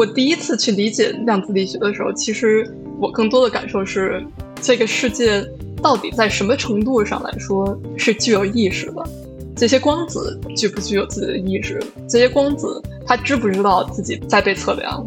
[0.00, 2.66] 我第一次去理解量子力学的时候，其实
[2.98, 4.24] 我更多的感受是，
[4.58, 5.46] 这个世界
[5.82, 9.06] 到底在什么程度上来说是具有意识的？
[9.54, 11.78] 这些光子具不具有自己的意识？
[12.08, 15.06] 这些光子它知不知道自己在被测量？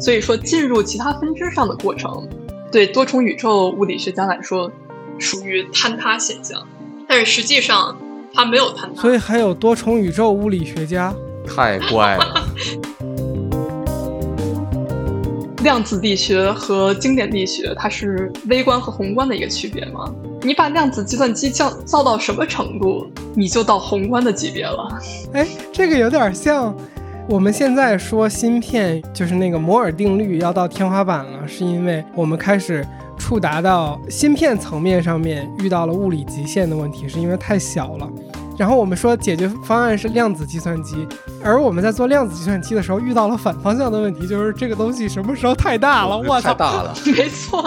[0.00, 2.26] 所以说，进入其他分支上的过程，
[2.72, 4.72] 对多重宇宙物理学家来说，
[5.18, 6.66] 属于坍塌现象。
[7.06, 7.94] 但是实际上，
[8.32, 9.02] 它没有坍塌。
[9.02, 11.14] 所以还有多重宇宙物理学家，
[11.46, 12.44] 太怪了。
[15.62, 20.10] 量子力学和经典力学，它是微观和宏观的一个区别吗？
[20.42, 24.98] 你把量子计算机降造到什么程度，你就到宏观的级别了。
[25.34, 26.74] 哎，这个有点像。
[27.28, 32.84] 我们现在说芯片就是那个摩尔定律要到天花板了，是因为我们开始
[33.16, 38.10] 触达到芯片层面上面遇到了物理极限的问题，是因为太小了。
[38.60, 41.08] 然后我们说解决方案是量子计算机，
[41.42, 46.18] 而我们在做量子计算机的时候遇到了反方向的问题，就是这个东西什么时候太大了？
[46.18, 47.64] 我操，太大了，没错。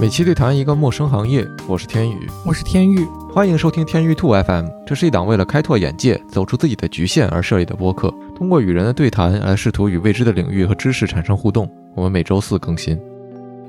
[0.00, 3.04] 每期对谈一个陌生行业，我是天宇，我是天宇。
[3.32, 11.68] 欢迎收听天宇兔 FM，这是一档为了开拓眼界、走出自己的局限而设立的播客，通过与人的对谈来试图与未知的领域和知识产生互动。
[11.96, 12.96] 我们每周四更新。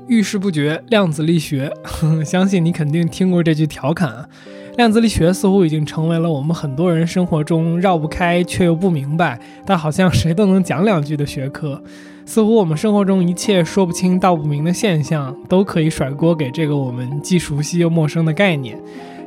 [0.06, 1.72] 遇事不决，量子力学，
[2.24, 4.28] 相信你肯定听过这句调侃啊。
[4.76, 11.82] 量子力学似乎已经成为了我们很多人生活中绕不开却又不明白，但好像谁都能讲两句的学科。
[12.26, 18.78] 似乎我们生活中一切说不清道不明的现象，都可以甩锅给这个我们既熟悉又陌生的概念。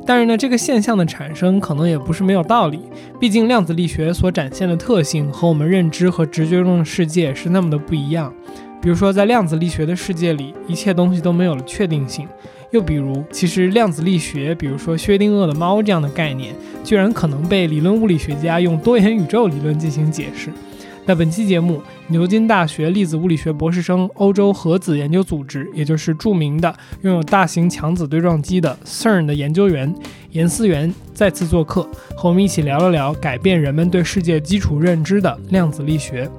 [0.04, 2.80] 但是呢，这个现象的产生可能也不是没有道理。
[3.20, 8.32] 毕竟量子力学所展现的特性和我们认知和直觉中的世界是那么的不一样。
[8.80, 12.26] 比如说，在量子力学的世界里，一切东西都没有了确定性。
[12.70, 20.50] 又比如，其实量子力学，比如说薛定谔的猫这样的概念，居然可能被理论物理学家用多元宇宙理论进行解释。
[21.06, 29.92] 那本期节目，牛津大学粒子物理学博士生、欧洲核子研究组织，也就是著名的拥有大型强子对撞机的 CERN 的研究员
[30.32, 36.30] 严思源再次做客，和我们一起聊了聊改变人们对世界基础认知的量子力学。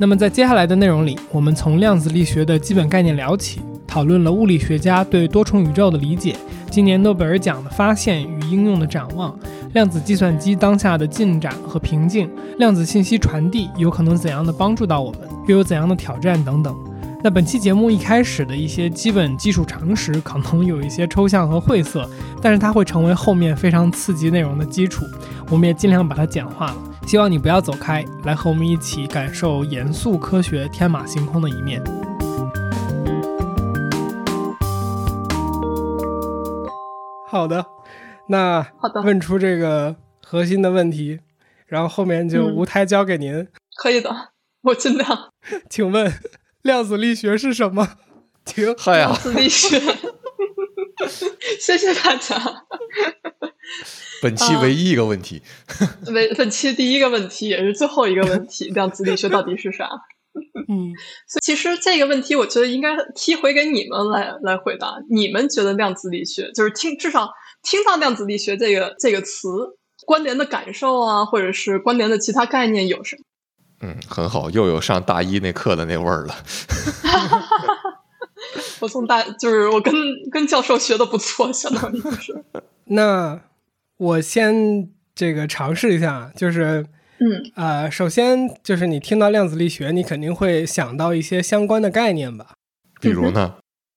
[0.00, 6.34] 那么在接下来的内容里，我们从量子力学的基本概念聊起，讨论了物理学家对多重宇宙的理解，
[6.70, 9.38] 今年诺贝尔奖的发现与应用的展望。
[9.74, 16.74] 量子计算机当下的进展和瓶颈，量子信息传递有可能怎样的帮助到我们，又有怎样的挑战等等。
[17.22, 22.08] 那本期节目一开始的一些基本基础常识可能有一些抽象和晦涩，
[22.40, 25.04] 但是它会成为后面非常刺激内容的基础。
[25.50, 26.76] 我们也尽量把它简化了，
[27.10, 31.82] 希望你不要走开，来和我们一起感受严肃科学天马行空的一面。
[37.26, 37.66] 好的。
[38.28, 41.18] 那好的，问出这个核心的问题，
[41.66, 43.48] 然后后面就无台交给您。
[43.74, 44.30] 可以的，
[44.62, 45.32] 我尽量。
[45.68, 46.12] 请问
[46.62, 47.88] 量子力学是什么？
[48.44, 48.72] 请。
[48.78, 49.08] 嗨呀！
[49.08, 49.80] 量子力学。
[51.58, 52.40] 谢谢大家。
[54.22, 55.42] 本期唯一一个问题。
[56.06, 59.88] 本本期第一个问题也是最后一个问题： 量子力学到底是啥？
[60.68, 60.94] 嗯，
[61.26, 64.94] 所以其实这个问题，我觉得应该踢回给你们来来回答。
[65.10, 67.30] 你们觉得量子力学就是听至少。
[67.62, 69.48] 听到量子力学这个这个词，
[70.06, 73.22] 关联的感受啊，或者是关联的其他概念有什么？
[73.82, 76.34] 嗯，很好，又有上大一那课的那味儿了。
[78.80, 79.92] 我从大就是我跟
[80.30, 82.42] 跟教授学的不错，相当于是。
[82.84, 83.38] 那
[84.00, 86.86] 我先这个尝试一下，就是
[87.18, 92.54] 嗯啊，首先就是你听到量子力学，你肯定会想到一些相关的概念吧？
[92.98, 93.56] 比如呢？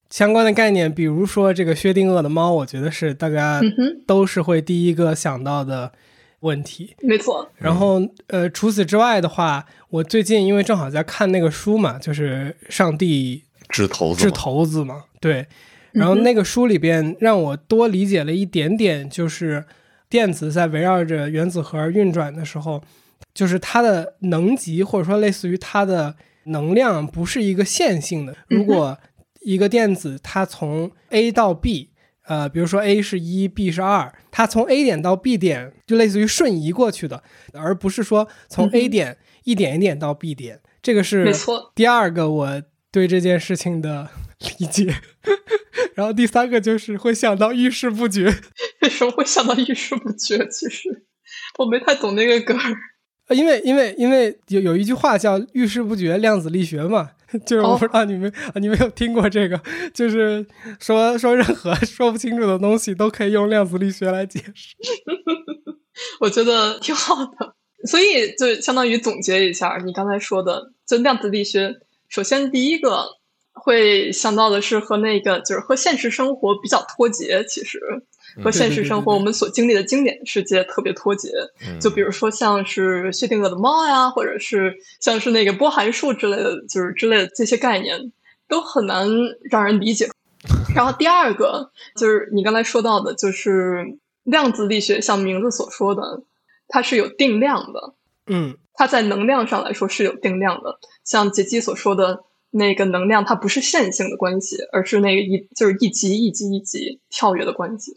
[0.09, 3.61] 相关的概念，比如说这个薛定谔的猫，我觉得是大家
[4.05, 5.93] 都是会第一个想到的
[6.41, 6.93] 问题。
[6.99, 7.49] 没错。
[7.55, 15.47] 然后，呃，除此之外的话，我最近因为正好在看那个书嘛，就是《上帝掷骰子掷骰子》嘛，对。
[15.93, 19.63] 然后那个书里边让我多理解了一点点，就是
[20.13, 22.83] 电子在围绕着原子核运转的时候，
[23.33, 28.35] 就是它的能级或者说类似于它的能量不是一个线性的。
[28.47, 28.95] 如果
[29.41, 31.89] 一个电子，它从 A 到 B，
[32.27, 40.59] 呃，比如说 A 是一，B 是二，它从 A 点到 B 点就类似于瞬移过去的，而不是说从 A 点一点一点到 B 点。
[40.83, 41.71] 这个是没错。
[41.73, 42.61] 第二个我
[42.91, 44.07] 对这件事情的
[44.59, 44.95] 理解，
[45.95, 48.33] 然后第三个就是会想到遇事不决。
[48.81, 50.47] 为什么会想到遇事不决？
[50.49, 50.89] 其实
[51.57, 52.75] 我没太懂那个梗儿。
[53.29, 57.11] 因为因为因为有有一句话叫遇事不决，量子力学嘛。
[57.47, 59.59] 就是我不知道你们、啊你们有听过这个，
[59.91, 60.45] 就是
[60.79, 64.75] 说说任何 说不清楚的东西都可以用量子力学来解释。
[66.21, 67.55] 我觉得挺好的。
[67.87, 71.73] 所以就相当于总结一下你刚才说的，就量子力学，
[72.07, 73.03] 首先第一个
[73.63, 77.79] 会想到的是和那个就是和现实生活比较脱节，其实
[78.43, 81.29] 和现实生活我们所经历的经典世界特别脱节。
[81.65, 88.11] 嗯 就比如说像是薛定谔的猫呀，或者是像是那个波函数之类的，就是之类的这些概念，
[88.49, 89.07] 都很难
[89.49, 90.09] 让人理解。
[90.75, 93.85] 然后第二个就是你刚才说到的，就是
[94.23, 96.23] 量子力学，像名字所说的，
[96.67, 97.93] 它是有定量的，
[98.27, 100.79] 嗯它在能量上来说是有定量的。
[101.05, 102.23] 像杰基所说的
[102.55, 107.91] 那个能量，它不是线性的关系，而是那个一就是一级一级一级跳跃的关系。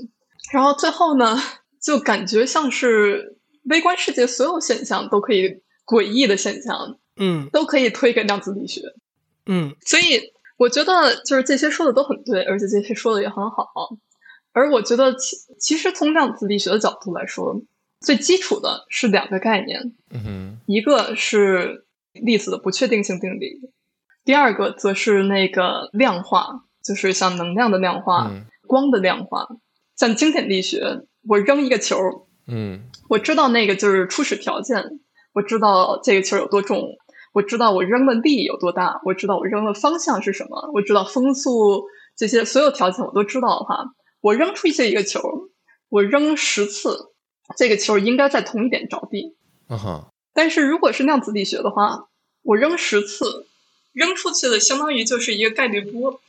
[0.52, 1.36] 然后最后呢，
[1.80, 8.80] 就感觉像是微观世界所有现象都可以诡异的现象嗯都可以推给量子力学。
[9.44, 13.66] 嗯所以我觉得就是这些说的都很对，而且这些说的也很好。
[14.52, 17.60] 而我觉得其其实从量子力学的角度来说，
[18.00, 23.60] 最基础的是两个概念，嗯哼，一个是粒子的不确定性定理，
[24.26, 29.46] 第二个则是那个量化，就是像能量的量化、嗯光的量化。
[29.96, 31.96] 像经典力学，我扔一个球，
[32.48, 34.98] 嗯我知道那个就是初始条件，
[35.32, 36.82] 我知道这个球有多重，
[37.32, 41.84] 我知道我扔的力有多大，我知道我扔的方向是什么，我知道风速
[42.16, 43.84] 这些所有条件我都知道的话，
[44.20, 45.20] 我扔出去一个球，
[45.88, 47.12] 我扔十次，
[47.56, 49.36] 这个球应该在同一点着地。
[49.68, 52.08] 啊哈，但是如果是量子力学的话，
[52.42, 53.46] 我扔十次，
[53.96, 56.20] 扔出去的相当于就是一个概率波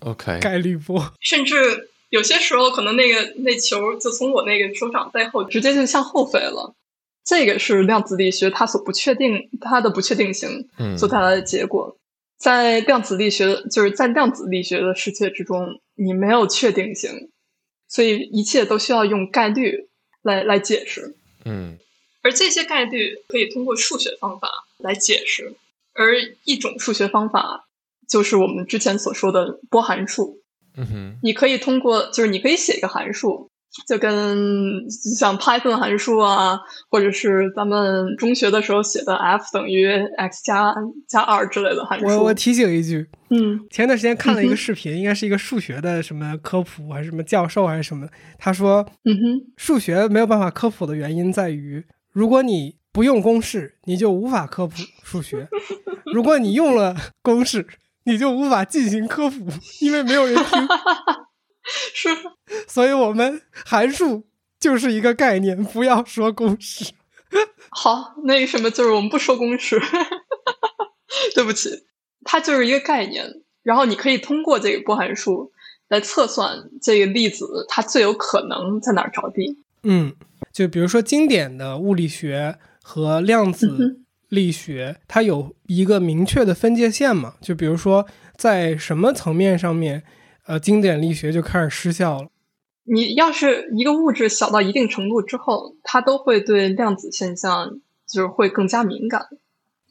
[0.00, 1.12] ，OK，概率波。
[1.20, 6.74] 甚至有些时候可能那个那球就从我那个手掌背后直接就向后飞了。
[7.22, 11.98] 这个是量子力学它所不确定它的不确定性嗯所带来的结果。
[12.38, 17.30] 在量子力学就是在量子力学的世界之中，你没有确定性，
[17.88, 19.88] 所以一切都需要用概率
[20.22, 21.14] 来来解释。
[21.44, 21.78] 嗯
[22.22, 24.48] 而这些概率可以通过数学方法
[24.78, 25.54] 来解释，
[25.96, 26.14] 而
[26.44, 27.66] 一种数学方法
[28.08, 30.42] 就是我们之前所说的波函数。
[30.78, 33.50] 嗯哼，你可以通过，就是你可以写一个函数，
[33.88, 34.84] 就跟
[35.18, 36.60] 像 Python 函数啊，
[36.90, 39.86] 或者是咱们中学的时候写的 f 等于
[40.18, 40.74] x 加
[41.08, 42.06] 加二之类的函数。
[42.06, 48.06] 我我提醒一句，嗯前段时间看了一个视频，应该是一个数学的什么科普还是什么教授还是什么，
[48.38, 51.82] 他说嗯哼，数学没有办法科普的原因在于，
[52.12, 55.46] 如果你不用公式，你就无法科普数学；
[56.06, 57.66] 如果你用了公式，
[58.04, 59.36] 你就无法进行科普，
[59.82, 60.68] 因为没有人听。
[61.92, 62.08] 是
[62.66, 64.24] 所以我们函数
[64.58, 66.94] 就是一个概念，不要说公式。
[67.68, 69.78] 好，那个什么，就是我们不说公式，
[71.36, 71.68] 对不起，
[72.24, 73.26] 它就是一个概念，
[73.62, 75.52] 然后你可以通过这个波函数
[75.88, 79.58] 来测算这个粒子它最有可能在哪儿着地。
[79.82, 80.14] 嗯，
[80.50, 82.58] 就比如说经典的物理学
[82.88, 87.34] 和量嗯子力学，它有一个明确的分界线嘛？
[87.40, 88.06] 就比如说
[88.36, 90.04] 在什么层面上面，
[90.46, 92.28] 呃，经典力学就开始失效了。
[92.84, 99.26] 你要是一个物质小到一定程度之后，它都会对量子现象就是会更加敏感。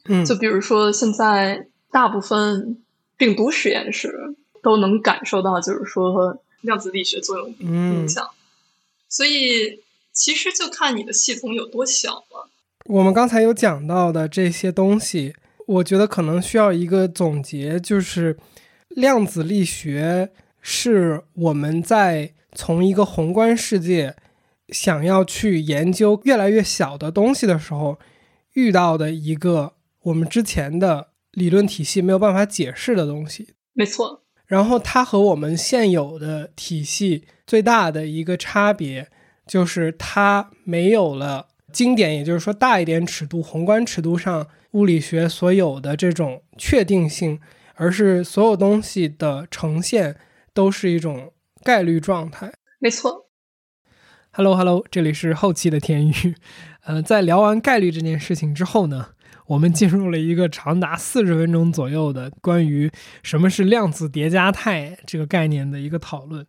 [0.06, 2.82] 嗯，就比如说，现在大部分
[3.18, 8.26] 病毒实验室都能感受到，就是说量子力学作用嗯影，响。
[9.10, 9.82] 所以
[10.12, 12.48] 其实就看你的系统有多小了。
[12.88, 15.34] 我们刚才有讲到的这些东西，
[15.66, 18.36] 我觉得可能需要一个总结，就是
[18.88, 24.14] 量子力学是我们在从一个宏观世界
[24.68, 27.98] 想要去研究越来越小的东西的时候
[28.54, 33.54] 遇到的一个我们之前的理论体系没有办法解释的东西。
[33.72, 39.08] 没错，然后它和我们现有的体系最大的一个差别，
[39.46, 47.38] 就是它没有了经典，也就是说大一点尺度、宏观尺度上物理学所有的这种确定性，
[47.74, 50.16] 而是所有东西的呈现
[50.54, 52.50] 都是一种概率状态。
[52.78, 53.28] 没错。
[54.30, 56.34] Hello Hello，这里是后期的天宇。
[56.84, 59.08] 呃，在聊完概率这件事情之后呢，
[59.48, 62.90] 我们进入了一个长达四十分钟左右的关于
[63.22, 66.46] 什么是量子叠加态这个概念的一个讨论。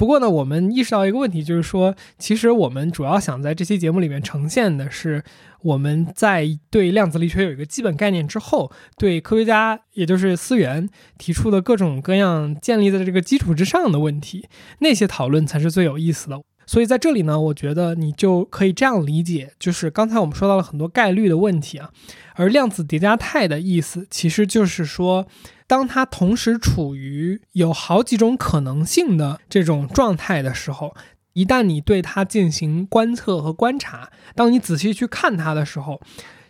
[0.00, 5.22] 不过呢，我们意识到一个问题，就是说，其实我们主要想在这期节目里面呈现的是，
[5.60, 10.88] 我们在对量子力学有一个基本概念之后，对科学家，也就是思源
[11.18, 16.40] 提出的各种各样建立在这个基础之上的问题，那些讨论才是最有意思的。
[16.70, 21.90] 所以在这里呢，我觉得你就可以这样理解，就是刚才我们说到了很多概率的问题啊，
[22.36, 25.26] 而量子叠加态的意思其实就是说，
[25.66, 30.94] 当它同时处于有好几种可能性的这种状态的时候，
[31.32, 36.00] 一旦你对它进行观测和观察，当你仔细去看它的时候，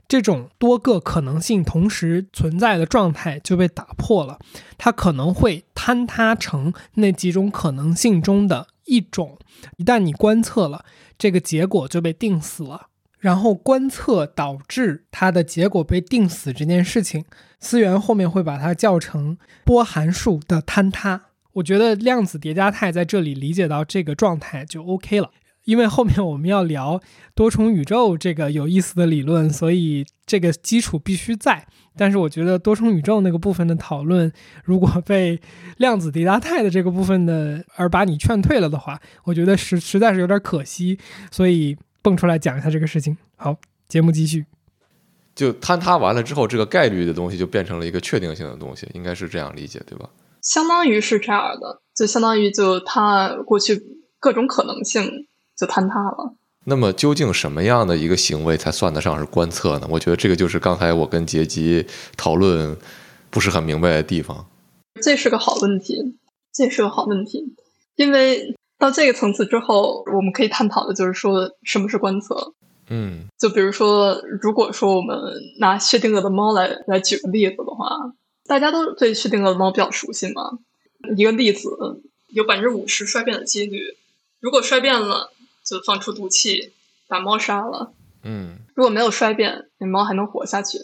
[0.07, 4.39] 这种多个可能性同时存在的状态就被打破了，
[4.77, 9.39] 它可能会坍塌成那几种可能性中的一种。
[9.77, 10.85] 一旦你观测了，
[11.19, 12.89] 这个结果就被定死了。
[13.19, 17.25] 然后观测导致它的结果被定死这件事情，
[17.59, 21.27] 思源后面会把它叫成波函数的坍塌。
[21.53, 25.31] 我觉得量子叠加态在这里理解到这个状态就 OK 了。
[25.64, 27.00] 因为后面我们要聊
[27.35, 31.67] 多重宇宙这个有意思的理论，所以这个基础必须在。
[31.97, 34.33] 但是我觉得多重宇宙那个部分的讨论，
[34.64, 35.40] 如果被
[35.76, 40.99] 量子叠加态的这个部分的而把你劝退了的话，我觉得实实在是有点可惜。
[41.31, 43.17] 所以蹦出来讲一下这个事情。
[43.37, 43.57] 好，
[43.88, 44.47] 节目继续。
[45.35, 50.09] 就坍塌完了之后，这个概率的东西就变成了一个确定性的东西，应该是这样理解，对吧？
[50.43, 53.81] 相当于是这样的，就相当于就它过去
[54.19, 55.26] 各种可能性。
[55.61, 56.35] 就坍塌了。
[56.64, 59.87] 那么，究竟什么样的一个行为才算得上是观测呢？
[59.90, 61.87] 我觉得这个就是刚才我跟杰基
[62.17, 62.76] 讨论
[63.31, 64.47] 不是很明白的地方。
[65.02, 66.17] 这是个好问题，
[66.52, 67.55] 这是个好问题。
[67.97, 72.52] 因为到这个层次之后，我们可以探讨的就是说什么是观测。
[72.90, 75.17] 嗯，就比如说，如果说我们
[75.61, 78.12] 拿薛定谔的猫来来举个例子的话，
[78.47, 80.59] 大家都对薛定谔的猫比较熟悉嘛。
[81.17, 81.71] 一个粒子
[82.29, 83.81] 有百分之五十衰变的几率，
[84.40, 85.33] 如果衰变了。
[85.71, 86.73] 就放出毒气，
[87.07, 87.95] 把猫杀了。
[88.25, 90.79] 嗯，如果没有衰变，那猫还能活下去。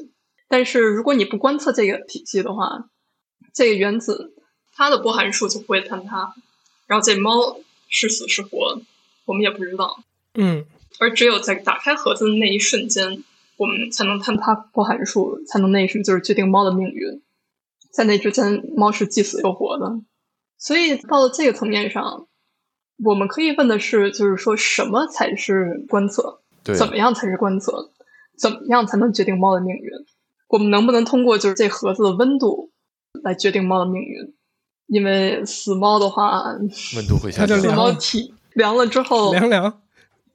[0.49, 2.88] 但是如果你不观测这个体系的话，
[3.52, 4.37] 这个原子
[4.73, 6.35] 它的波函数就不会坍塌，
[6.87, 8.81] 然后这猫是死是活，
[9.25, 9.99] 我们也不知道。
[10.35, 10.64] 嗯，
[11.00, 13.25] 而只有在打开盒子的那一瞬间，
[13.57, 17.21] 我们才能坍塌波函数，才能那什么，就是决定猫的命运。
[17.90, 20.00] 在那之前，猫是既死又活的。
[20.59, 22.28] 所以到了这个层面上。
[23.05, 26.41] 我们可以问的是，就是说什么才是观测？
[26.65, 27.91] 对怎么样才是观测？
[28.38, 29.91] 怎么样才能决定猫的命运？
[30.49, 32.71] 我们能不能通过就是这盒子的温度
[33.23, 34.35] 来决定猫的命运？
[34.87, 36.43] 因为死猫的话，
[36.97, 39.83] 温度会下降，死猫体凉了之后凉凉，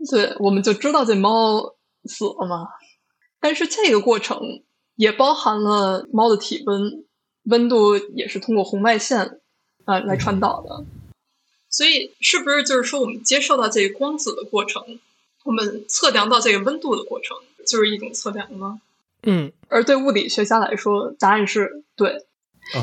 [0.09, 1.75] 对，我们就知道这猫
[2.05, 2.67] 死了嘛。
[3.39, 4.39] 但是这个过程
[4.95, 7.05] 也包含了猫的体温，
[7.43, 9.39] 温度也是通过红外线
[9.85, 10.85] 啊来传导的。
[11.71, 14.99] 所以，是不是就是说，我们接受到这个光子的过程，
[15.43, 18.81] 我们测量到这个温度的过程，就是一种测量呢？
[19.23, 19.53] 嗯。
[19.69, 22.25] 而对物理学家来说，答案是对。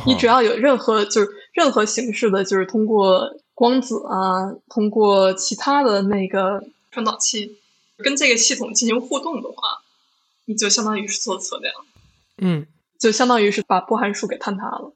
[0.06, 7.58] 你只要有任何就是任何形式的，就是通过光子啊，通过其他的那个传导器，
[7.98, 9.82] 跟这个系统进行互动的话，
[10.46, 11.74] 你就相当于是做测量。
[12.38, 12.66] 嗯。
[12.98, 14.94] 就相当于是把波函数给坍塌了。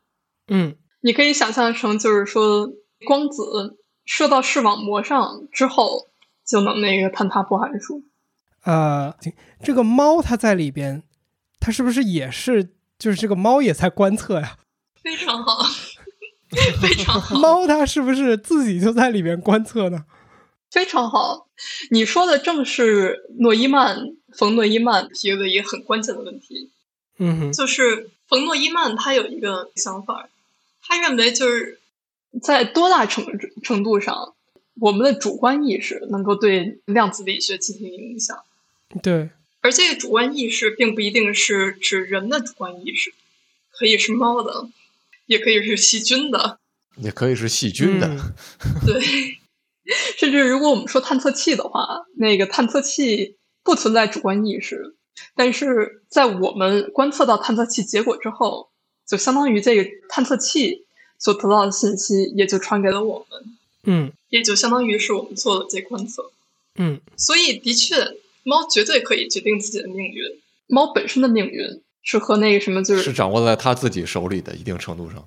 [0.48, 0.76] 嗯。
[1.02, 2.72] 你可以想象成，就是说
[3.04, 3.76] 光子。
[4.04, 6.08] 射到视网膜上之后，
[6.44, 8.02] 就能那个坍塌波函数。
[8.64, 9.14] 呃，
[9.62, 11.02] 这个猫它在里边，
[11.58, 12.70] 它是不是也是？
[12.98, 14.56] 就是这个猫也在观测呀？
[15.02, 15.64] 非常好，
[16.80, 17.36] 非常好。
[17.36, 20.04] 猫它是不是自己就在里边观测呢？
[20.70, 21.48] 非常好，
[21.90, 23.98] 你说的正是诺伊曼
[24.32, 26.70] 冯诺依曼提的一个很关键的问题。
[27.18, 30.28] 嗯哼，就是冯诺依曼他有一个想法，
[30.82, 31.80] 他认为就是。
[32.40, 33.26] 在多大程
[33.62, 34.34] 程度上，
[34.80, 38.42] 我们的主观意识能够对量子力学进行影响？
[39.02, 39.28] 对，
[39.60, 43.12] 而这个主观意识并不一定是指人的主观意识，
[43.70, 44.68] 可以是猫的，
[45.26, 46.58] 也可以是细菌的，
[46.96, 48.34] 也可以是细菌的。
[48.86, 49.00] 对，
[50.16, 54.96] 甚至如果我们说探测器的话，那个探测器不存在主观意识，
[55.36, 58.70] 但是在我们观测到探测器结果之后，
[59.06, 60.86] 就相当于这个探测器。
[61.22, 63.44] 所得到的信息也就传给了我们，
[63.84, 66.32] 嗯，也就相当于是我们做了这观测，
[66.74, 67.94] 嗯，所以的确，
[68.42, 70.24] 猫绝对可以决定自己的命运。
[70.66, 75.24] 猫本身的命运是和那个什么，就是是掌握在它自己手里的，一定程度上，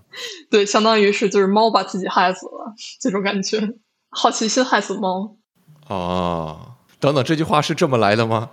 [0.49, 3.73] 对，相当于是就是猫把自己害死了这种感觉，
[4.09, 5.37] 好奇心害死猫。
[5.87, 8.49] 哦，等等，这句话是这么来的吗？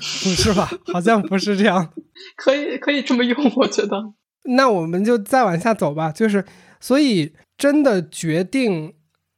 [0.00, 0.70] 不是吧？
[0.90, 1.92] 好像不是这样。
[2.36, 4.14] 可以，可以这么用，我觉得。
[4.44, 6.42] 那我们就再往下走吧，就是。
[6.80, 8.94] 所以，真的决定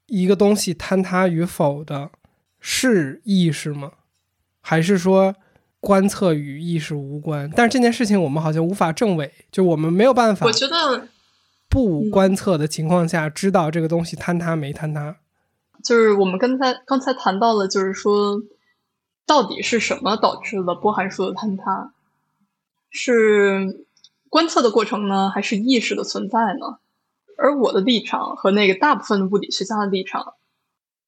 [0.06, 2.10] 一个东西坍塌与否的
[2.60, 3.92] 是意识吗？
[4.60, 5.34] 还是说
[5.80, 7.50] 观测与意识无关？
[7.54, 10.46] 但是这件事情我们好像无法证伪，就我们没有办法。
[10.46, 11.08] 我觉得
[11.68, 15.16] 不观测的情况下知道这个东西坍塌没坍塌。
[15.82, 18.40] 就是我们刚才刚才谈到了，就是说，
[19.26, 21.92] 到底是什么导致了波函数的坍塌？
[22.90, 23.84] 是
[24.28, 26.78] 观测的过程呢，还是意识的存在呢？
[27.42, 30.34] 而我的立场和那个大部分的物理学家的立场，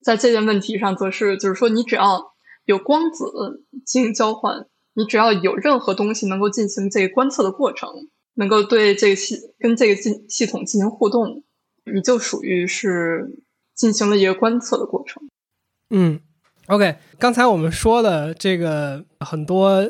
[0.03, 7.88] 在这件问题上，则是就是说，你只要有光子进行交换，你只要有任何东西能够进行这个观测的过程，
[8.35, 11.45] 能够对这个系跟这个系系统进行互动，
[11.85, 13.41] 你就属于是
[13.76, 15.23] 进行了一个观测的过程。
[15.91, 16.19] 嗯
[16.67, 19.88] ，OK，刚才我们说了这个很多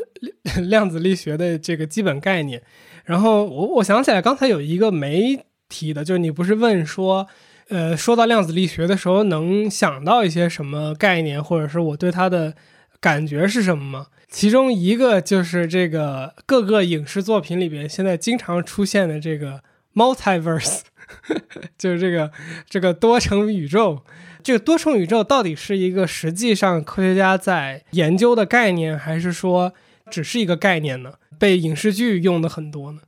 [0.69, 2.63] 量子力学的这个基本概念，
[3.07, 7.27] 然后我我想起来刚才有一个没提的，就是你不是问说，
[7.69, 12.55] 呃，说到量子力学的时候能想到一些什么概念，或者是我对它的
[13.01, 14.07] 感觉是什么吗？
[14.31, 19.63] 其中一个就是这个各个影视作品里边现在经常出现的这个
[19.95, 20.81] multiverse，
[21.79, 22.33] 就是这个
[22.69, 24.03] 这个多重宇宙。
[24.43, 29.73] 这个多重宇宙到底是一个实际上科学家在研究的概念，还是说
[30.11, 31.15] 只是一个概念呢？
[31.39, 33.01] 被影视剧用的很多呢？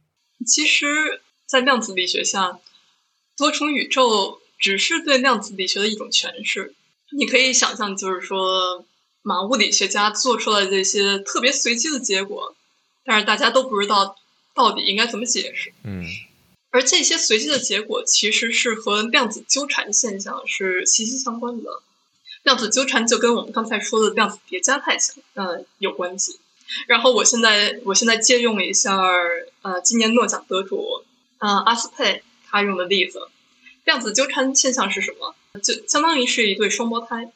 [0.47, 0.87] 其实，
[1.47, 2.59] 在量子力学下，
[3.37, 6.75] 多重宇宙只是对量子力学的一种诠释。
[7.13, 8.85] 你可以想象，就是说，
[9.23, 12.55] 马物理学家做出来这些特别随机的结果，
[13.05, 14.17] 但是大家都不知道
[14.55, 15.73] 到底应该怎么解释。
[15.85, 16.05] 嗯。
[16.71, 21.83] 而这些随机的结果其实是和量子纠缠现象是息息相关的。
[22.43, 26.39] 量子纠缠就跟我们刚才说的量子叠加态相嗯有关系。
[26.87, 29.01] 然后我现在我现在借用一下
[29.63, 31.05] 呃今年诺奖得主
[31.39, 33.29] 嗯阿斯佩他用的例子，
[33.85, 35.35] 量子纠缠现象是什么？
[35.61, 37.33] 就相当于是一对双胞胎，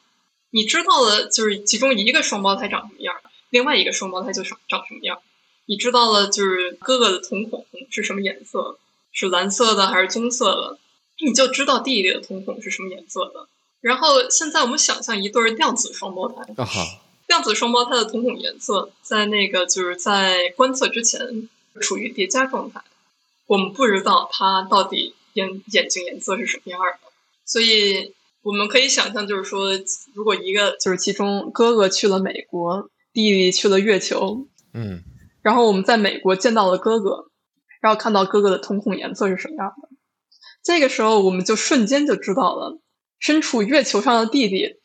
[0.51, 3.15] 你知道了就是其中一个双胞胎长什么样，
[3.49, 5.19] 另外一个双胞胎就长长什么样。
[5.65, 8.77] 你知道了就是哥哥的瞳孔是什么颜色。
[9.13, 10.77] 是蓝色的还是棕色的？
[11.19, 13.45] 你就知道弟弟的瞳孔是什么颜色的。
[13.81, 16.45] 然后现在我们想象一对量子双胞胎，
[17.27, 21.49] 量子双胞胎的瞳孔颜色在那个就是在观测之前
[21.81, 22.81] 处于叠加状态，
[23.51, 27.11] 我们不知道它到底眼眼睛颜色是什么样的。
[27.43, 29.71] 所以我们可以想象，就是说，
[30.13, 35.03] 如果一个就是其中哥哥去了美国，弟弟去了月球，嗯，
[35.41, 37.27] 然后我们在美国见到了哥哥。
[37.81, 39.89] 然后看到哥哥的瞳孔颜色是什么样的，
[40.63, 42.79] 这个时候我们就瞬间就知道了
[43.19, 44.77] 身处月球上的弟弟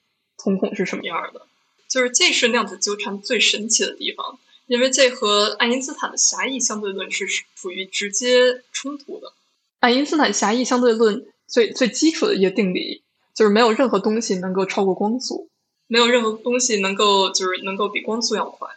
[0.43, 1.47] 瞳孔是什么样的。
[1.89, 9.33] 就是这是量子纠缠最神奇的地方，因为这和爱因斯坦的狭义相对论是属于直接冲突的。
[9.81, 13.03] 爱因斯坦狭义相对论最最基础的一个定理
[13.35, 15.49] 就是没有任何东西能够超过光速，
[15.87, 18.69] 没有任何东西能够就是能够比光速要快，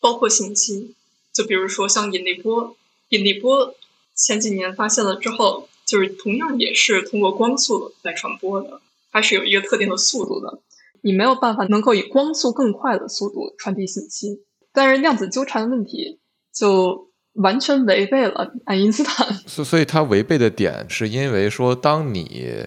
[0.00, 0.94] 包括信息。
[1.32, 2.76] 就比如说像引力波。
[3.10, 3.72] 引力波
[4.16, 8.80] 前几年发现了之后，就是同样也是通过光速来传播的，
[9.12, 10.58] 它是有一个特定的速度的，
[11.02, 14.42] 你没有办法能够以光速更快的速度传递信息。
[14.76, 16.20] 但是量子纠缠的问题
[16.54, 19.26] 就完全违背了爱因斯坦。
[19.46, 22.66] 所所以，他违背的点是因为说，当你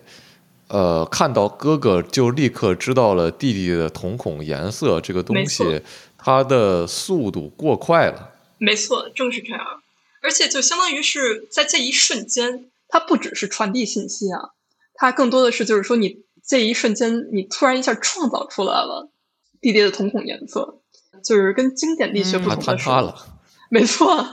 [0.69, 5.83] 呃看到哥哥就立刻知道了弟弟的瞳孔颜色这个东西，
[6.17, 8.33] 它的速度过快了。
[8.57, 9.61] 没错，正是这样。
[10.23, 14.49] 而且就相当于是在这一瞬间，它不只是传递信息啊，
[14.95, 19.11] 它更多的是就是说，你这一瞬间，你突然一下创造出来了
[19.61, 20.78] 弟弟的瞳孔颜色，
[21.23, 22.89] 就是跟经典力学不同的是，
[23.69, 24.25] 没错，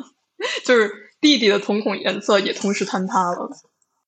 [0.64, 3.50] 就是弟弟的瞳孔颜色也同时坍塌了。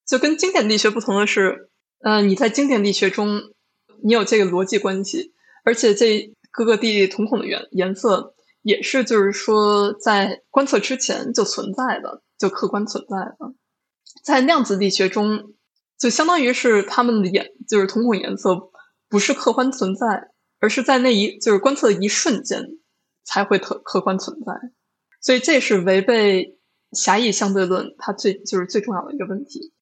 [0.07, 3.41] 就跟经典力学不同的是，嗯，你在经典力学中，
[4.03, 5.33] 你有这个逻辑关系，
[5.65, 8.35] 而且这哥哥弟弟瞳孔的颜颜色。
[8.63, 13.55] 也是，就是说，在观测之前就存在的，就客观存在的。
[14.23, 15.55] 在量子力学中，
[15.97, 18.71] 就相当于是他们的颜，就是瞳孔颜色
[19.09, 22.79] 不是客观存在，而是在那一就是观测的一瞬间
[23.25, 24.53] 才会客客观存在。
[25.21, 26.57] 所以这是违背
[26.93, 29.73] 狭义相对论它最就是最重要的一个问题。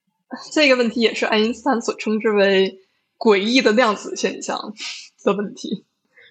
[0.52, 2.80] 这个问题也是爱因斯坦所称之为
[3.18, 4.74] 诡异的量子现象
[5.24, 5.84] 的问题。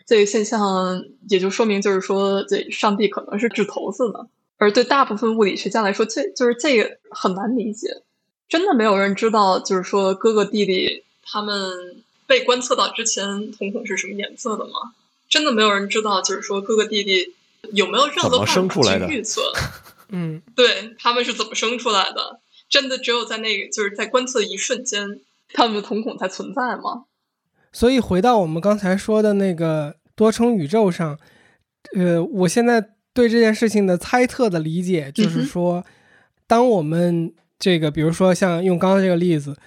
[0.05, 4.27] 这个现象也就说明，就是说，这上帝可能是掷骰子的，
[4.58, 7.88] 而对大部分物理学家来说，这就是这个很难理解。
[8.47, 14.93] 真的没有人知道，就是说哥哥弟弟他们被观测到之前瞳孔是什么颜色的吗？
[15.29, 17.33] 真的没有人知道，就是说哥哥弟弟
[17.73, 19.41] 有没有任何办法去预测？
[20.09, 22.39] 嗯，对他们是怎么生出来的？
[22.69, 25.19] 真的只有在那个就是在观测一瞬间，
[25.53, 27.05] 他们的瞳孔才存在吗？
[27.73, 31.19] 所以回到我们刚才说的那个多重宇宙上，
[31.95, 35.83] 呃，我现在对这件事情的猜测的理解就是说，
[36.47, 39.57] 当我们这个，比如说像用刚刚这个例子，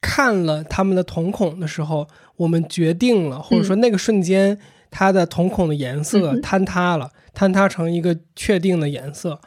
[0.00, 4.58] 看了他们的瞳孔的时候，我们决定了，或者说那个瞬间，
[4.90, 9.40] 它的瞳孔的颜色坍塌了，坍塌成一个确定的颜色。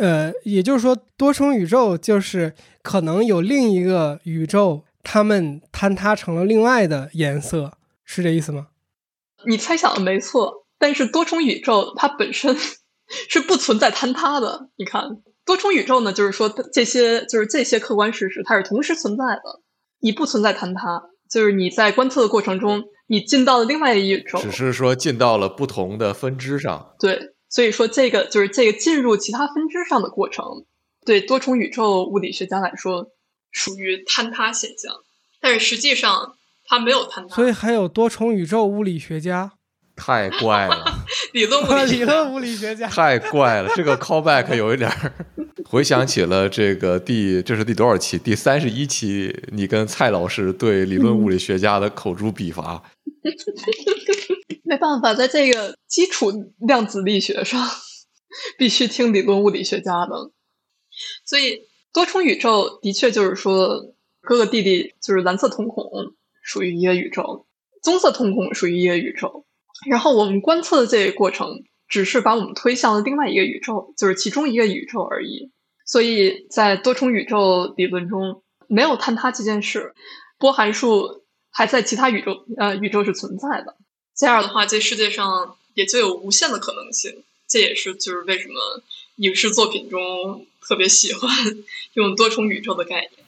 [0.00, 8.66] 呃，也就是说，多重宇宙就是可能有另一个宇宙，它们坍塌成了另外的颜色，是这意思吗？
[9.46, 12.56] 你猜想的没错，但是多重宇宙它本身
[13.28, 14.70] 是不存在坍塌的。
[14.74, 15.04] 你看，
[15.44, 19.60] 多重宇宙呢，就是说这些就是这些客观事实，它是同时存在的。
[20.04, 26.94] 你不存在坍塌，就是你在观测的过程中，你进到了另外一宇宙，只是说进到了不同的分支上。
[27.00, 30.44] 对，所以说这个就是这个进入其他分支上的过程，
[31.06, 33.06] 对多重宇宙物理学家来说
[33.50, 34.92] 属于坍塌现象，
[35.40, 36.36] 但是实际上
[36.66, 37.34] 它没有坍塌。
[37.34, 39.52] 所以还有多重宇宙物理学家。
[39.96, 40.84] 太怪了，
[41.32, 45.12] 理论物理理论物理学家 太怪了，这个 callback 有一点儿
[45.64, 48.18] 回想起了这个第这是第多少期？
[48.18, 52.82] 第三十一期，你跟蔡老师对理论物理学家的口诛笔伐。
[54.64, 57.60] 没办法，在这个基础量子力学上，
[58.58, 60.30] 必须听理论物理学家的。
[61.24, 61.60] 所以
[61.92, 65.86] 多重宇宙的确就是说，哥哥弟弟就是蓝色瞳孔
[66.42, 67.46] 属于一个宇宙，
[67.82, 69.43] 棕色瞳孔属于一个宇宙。
[69.86, 75.50] 然后我们观测的这个过程，只是把我们推向了另外一个宇宙，就是其中一个宇宙而已。
[75.86, 79.94] 所以在多重宇宙理论中，没有坍塌这件事，
[80.38, 83.76] 波函数还在其他宇宙呃宇宙是存在的。
[84.16, 87.22] 这样的话，这世界上也就有无限的可能性。
[87.46, 88.82] 这也是就是为什么
[89.16, 91.30] 影视作品中特别喜欢
[91.92, 93.23] 用多重宇宙的概念。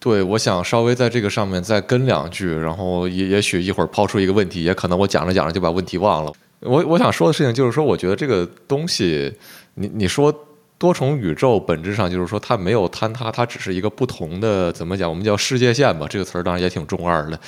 [0.00, 6.32] 对，我想稍微在这个上面再跟两句，然后也也许一会儿抛出一个问题，也可能我讲着讲着就把问题忘了。
[6.60, 9.30] 我我想说的事情就是说，我觉得这个东西，
[9.74, 10.34] 你你说
[10.78, 15.06] 多重宇宙本质上就是说它没有坍塌，它只是一个不同的怎么讲？
[15.06, 17.38] 我们叫世界线吧，这个词儿当然也挺中二的。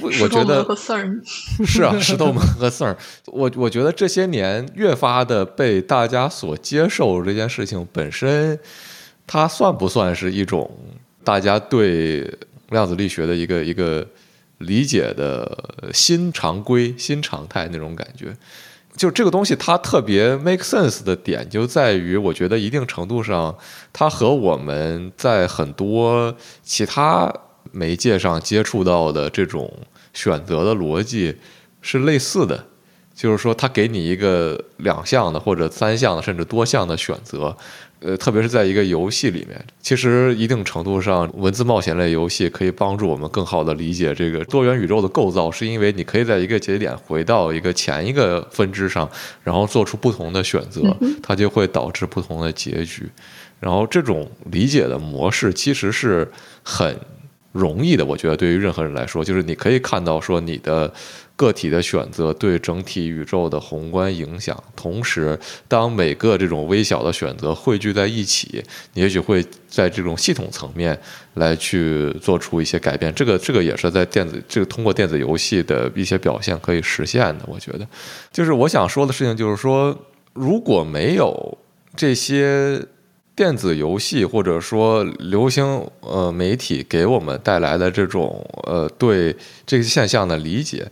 [0.00, 0.66] 我我觉得
[1.64, 2.96] 是啊，石头门和缝儿。
[3.26, 8.58] 我我觉得这些年越发的被大家所接受这件事情本身，
[9.24, 10.68] 它算不算是一种？
[11.24, 12.28] 大家对
[12.70, 14.06] 量子力学的一个一个
[14.58, 18.36] 理解的新常规、新常态那种感觉，
[18.96, 23.56] 就这个东西它特别 make sense 的点就在于，我觉得一定程度上，
[23.92, 27.32] 它和我们在很多其他
[27.72, 29.72] 媒介上接触到的这种
[30.12, 31.36] 选择的逻辑
[31.80, 32.66] 是类似的，
[33.14, 37.56] 就是说，它给你一个两项的或者三项的甚至多项的选择。
[38.04, 49.08] 呃，特别是在一个游戏里面，其实一定程度上，文字冒险类游戏可以帮助我们更好的理解这个多元宇宙的构造，是因为你可以在一个节点回到一个前一个分支上，
[49.44, 50.82] 然后做出不同的选择，
[51.22, 53.08] 它就会导致不同的结局。
[53.60, 56.28] 然后这种理解的模式其实是
[56.64, 56.98] 很
[57.52, 60.92] 容易的，我觉得对于任何人来说，就是你可以看到说你的。
[61.42, 68.62] 个体的选择对整体宇宙的宏观影响，同时，当每个这种微小的选择汇聚在一起，
[68.94, 70.96] 你也许会在这种系统层面
[71.34, 73.12] 来去做出一些改变。
[73.12, 77.44] 这个，这个也是在电子这个通过电子游戏的一些表现可以实现的。
[77.48, 77.84] 我觉得，
[78.30, 79.98] 就是我想说的事情，就是说，
[80.34, 81.58] 如果没有
[81.96, 82.80] 这些
[83.34, 85.64] 电子游戏或者说流行
[86.00, 89.34] 呃媒体给我们带来的这种呃对
[89.66, 90.86] 这个现象的理解。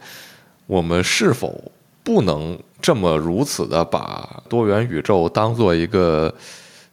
[0.70, 1.72] 我们是否
[2.04, 6.32] 不能这么如此的把多元宇宙当做一个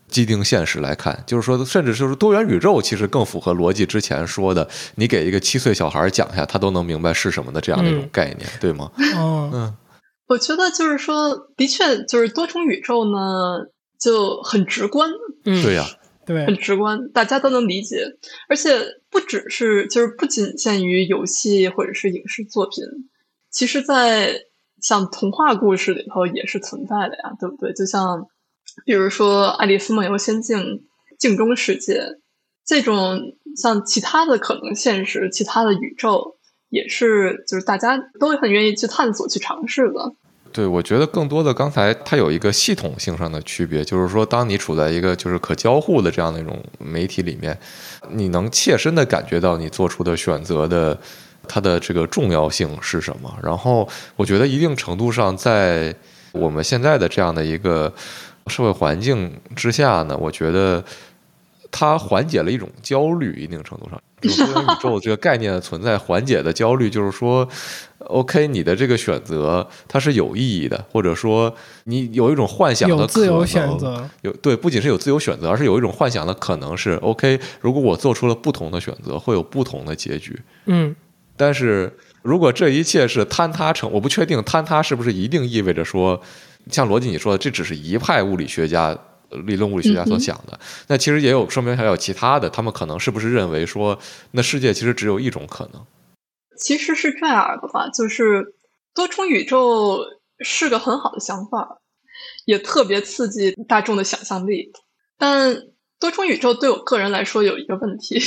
[0.07, 1.23] 既定现实来看？
[1.27, 8.91] 就是说，甚至就是多元宇宙其实更符合逻辑之前说的，你给一个七岁小孩讲一下，他都能明白是什么的这样的一种概念，对吗？
[8.97, 9.71] 嗯，
[10.27, 13.67] 我觉得就是说，的确，就是多重宇宙呢
[13.99, 15.07] 就很直观，
[15.45, 15.85] 嗯，对呀，
[16.25, 17.97] 对，很直观，大家都能理解，
[18.49, 18.71] 而且
[19.11, 22.83] 不只是，就是不仅限于游戏或者是影视作品。
[23.49, 24.41] 其实，在
[24.79, 27.73] 像童话故事里头也是存在的呀，对不对？
[27.73, 28.27] 就像，
[28.85, 30.59] 比如说《爱丽丝梦游仙境》
[31.17, 32.03] 镜中世界
[32.63, 33.19] 这种，
[33.55, 36.37] 像其他的可能现实、其他的宇宙，
[36.69, 40.13] 也是就是大家都很愿意去探索、去尝试的。
[40.53, 47.57] 对，我觉得更多的刚才它有一个系统性上的区别，就是说，当你处在一个就是可交互的这样的一种媒体里面，
[48.11, 50.99] 你能切身的感觉到你做出的选择的。
[51.47, 53.33] 它的这个重要性是什么？
[53.41, 55.95] 然后我觉得一定程度上，在
[56.31, 57.91] 我们现在的这样的一个
[58.47, 60.83] 社会环境之下呢，我觉得
[61.71, 63.41] 它缓解了一种焦虑。
[63.41, 67.47] 一定程度上， 就多元宇宙这个概念的存在缓解的焦虑，就是说
[67.99, 80.39] ，OK，你的这个选择它是有意义的，或者说你有一种幻想的有自由选择，有对，不仅是有自由选择，而是有一种幻想的可能是 OK，如果我做出了不同的选择，会有不同的结局。
[80.65, 80.95] 嗯，
[81.37, 86.21] 但是如果这一切是坍塌成，我不确定坍塌是不是一定意味着说，
[86.69, 88.97] 像逻辑你说的，这只是一派物理学家。
[89.45, 93.99] 理论物理学家所想的，那其实也有说明还有其他的，他们可能是不是认为说，
[94.31, 95.85] 那世界其实只有一种可能？
[96.57, 98.55] 其实是这样的吧，就是
[98.95, 99.99] 多重宇宙
[100.39, 101.81] 是个很好的想法，
[102.45, 104.71] 也特别刺激大众的想象力。
[105.17, 105.57] 但
[105.99, 108.17] 多重宇宙对我个人来说有一个问题，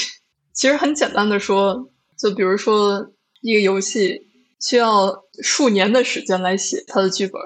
[0.52, 4.26] 其实很简单的说，就比如说一个游戏
[4.60, 7.40] 需要数年的时间来写它的剧本，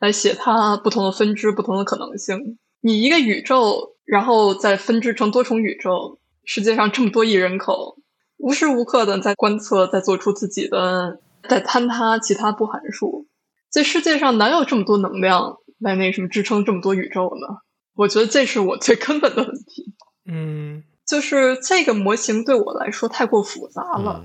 [0.00, 2.58] 来写它不同的分支、不同的可能性。
[2.80, 7.98] 你一个宇宙，然后再分支成多重宇宙，世界上这么多亿人口，
[8.38, 13.28] 无时无刻的在观测，在做出自己的，在坍塌其他不函数。
[13.70, 17.58] 这世界上哪有这么多能量来那什么支撑这么多宇宙呢？
[17.94, 19.94] 我觉得这是我最根本的问题。
[20.28, 24.24] 嗯，就是这个模型对我来说太过复杂了，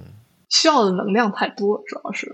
[0.49, 2.31] 需要的能量太多，主要是。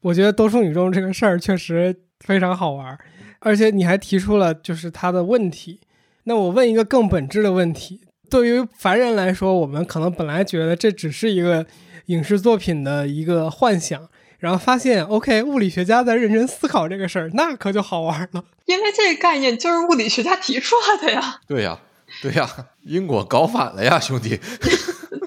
[0.00, 2.98] 我觉得多重宇宙这个事儿确实非常好玩。
[3.42, 5.80] 而且你还提出了就是他的问题，
[6.24, 11.64] 那我问一个更本质的问题：对于凡人来说，我们可能本来觉得这只是一个
[12.06, 18.44] 影视作品的一个幻想，然后发现 OK，物理学家在认真思考这个事儿，那可就好玩了。
[18.66, 21.40] 因为这个概念就是物理学家提出来的呀。
[21.46, 21.78] 对呀，
[22.22, 22.48] 对呀，
[22.82, 24.38] 因果搞反了呀，兄弟。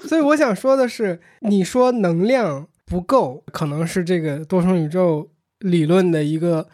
[0.08, 6.68] 所以我想说的是，你说能量不够，可能是这个多重宇宙理论的一个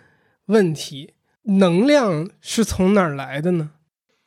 [0.47, 1.15] 问题。
[1.45, 3.71] 能量是从哪儿来的呢？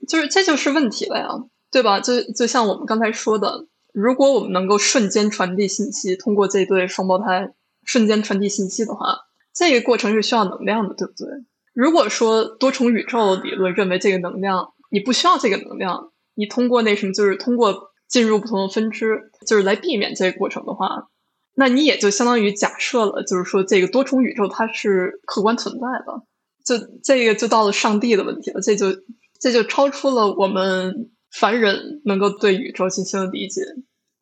[0.08, 1.28] 就是这就是问题了呀，
[1.72, 2.00] 对吧？
[2.00, 7.54] 就就像我们刚才说的，如果我们能够瞬间传递信息，通过这对双胞胎
[7.86, 9.16] 瞬间传递信息的话，
[9.54, 11.28] 这个过程是需要能量的，对不对？
[11.74, 21.08] 如果说多重宇宙理论认为这个能量你不需要这个能量，你通过那什么，就是通过进入不同的分支，就是来避免这个过程的话，
[21.56, 26.24] 那你也就相当于假设了，就是说这个多重宇宙它是客观存在的。
[26.64, 28.96] 就这个就到了上帝的问题了，这就
[29.40, 33.62] 这就超出了我们凡人能够对宇宙进行的理解。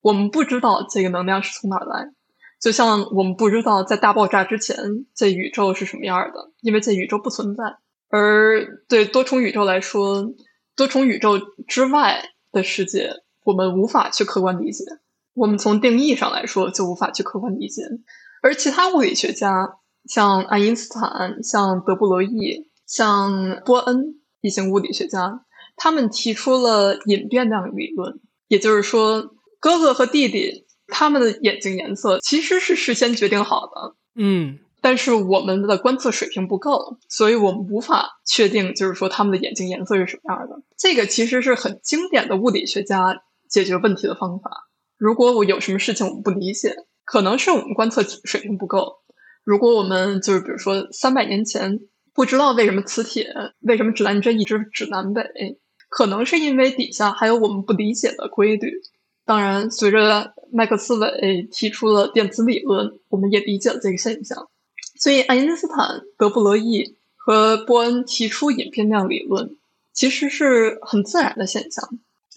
[0.01, 2.07] 我们不知道这个能量是从哪儿来，
[2.59, 4.75] 就像我们不知道在大爆炸之前
[5.13, 7.63] 这宇宙是什么样的，因为这宇宙不存在。
[8.09, 10.33] 而对多重宇宙来说，
[10.81, 13.11] 多重宇宙之外的世界，
[13.43, 14.83] 我们无法去客观理解。
[15.35, 17.83] 我们从定义上来说就无法去客观理解，
[18.41, 19.77] 而其他物理学家。
[20.05, 33.95] 像爱因斯坦、像德布罗意、像波恩一些物理学家，他们提出了隐变量理论，也就是说，哥哥和弟弟他们的眼睛颜色其实是事先决定好的。
[34.15, 40.55] 嗯，但是我们的观测水平不够，所以我们无法确定，就是说他们的眼睛颜色是什么样的。
[40.75, 44.49] 这个其实是很经典的物理学家解决问题的方法。
[44.97, 48.95] 如果我有什么事情我们不理解，可能是我们观测水平不够。
[49.43, 51.79] 如果我们就是比如说三百年前
[52.13, 53.27] 不知道为什么磁铁
[53.59, 55.23] 为什么指南针一直指南北，
[55.89, 58.71] 可能是因为底下还有我们不理解的规律。
[59.25, 64.49] 当然，随着麦克斯韦提出了电磁理论，我们也理解了这个现象。
[65.01, 69.57] 所以，爱因斯坦、德布罗意和波恩提出隐变量理论，
[69.93, 71.89] 其实是很自然的现象。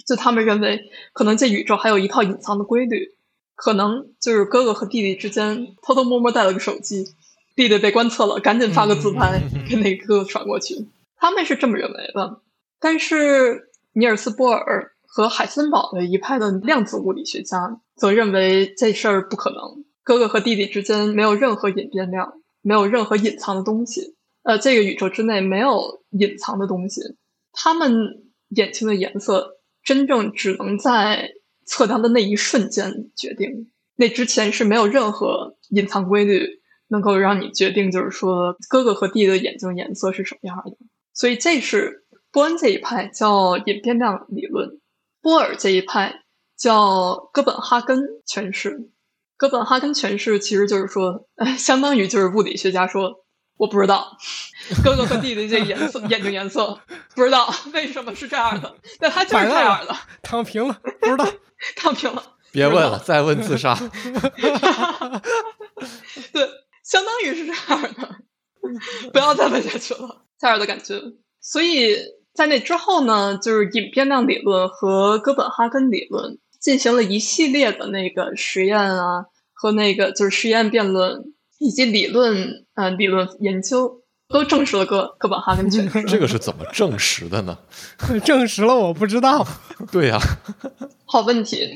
[0.07, 3.13] 就他们认为，可能这宇宙还有一套隐藏的规律。
[3.55, 7.05] 可能就是哥哥和弟弟之间偷偷摸摸带了个手机，
[7.55, 10.87] 弟弟被观测了，赶紧发个自拍给那个哥哥传过去。
[11.19, 12.41] 他们是这么认为的，
[12.81, 19.85] 但是尼尔斯·波尔和海森堡的一派的量子物理学家则认为这事儿不可能。
[20.03, 24.17] 哥哥和弟弟之间没有任何隐变量，没有任何隐藏的东西。
[24.43, 27.01] 呃，这个宇宙之内没有隐藏的东西，
[27.53, 31.31] 他们眼睛的颜色真正只能在。
[31.67, 40.77] 测量的那一瞬间决定，那之前是没有任何隐藏规律能够让你决定，就是说哥哥和弟弟的眼睛颜色是什么样的。
[41.15, 44.79] 所以这是波恩这一派叫隐变量理论，
[45.23, 46.25] 波尔这一派
[46.55, 47.99] 叫哥本哈根
[48.29, 48.91] 诠释。
[49.45, 51.29] 哥本哈根诠释其实就是说，
[51.59, 53.23] 相当于就是物理学家说。
[53.57, 54.17] 我不知道
[54.83, 56.77] 哥哥和弟弟这颜色眼睛颜色
[57.15, 59.95] 不知道为什么是这样的，但他就是这样的。
[60.25, 61.25] 躺平了，不知道
[61.77, 62.21] 躺平了。
[62.51, 63.79] 别问了，再问自杀。
[66.33, 66.51] 对，
[66.83, 68.17] 相当于是这样的。
[69.13, 71.01] 不要再问下去了，这样的感觉。
[71.41, 71.97] 所以
[72.35, 79.27] 在那之后呢，就是隐变量理论和哥本哈根理论进行了一系列的那个实验啊，
[79.65, 86.03] 和那个就是实验辩论以及理论，呃，理论研究都证实了哥哥本哈根诠释。
[86.03, 87.57] 这个是怎么证实的呢？
[88.27, 89.43] 证实了，我不知道。
[89.91, 90.19] 对呀，
[91.09, 91.67] 好问题，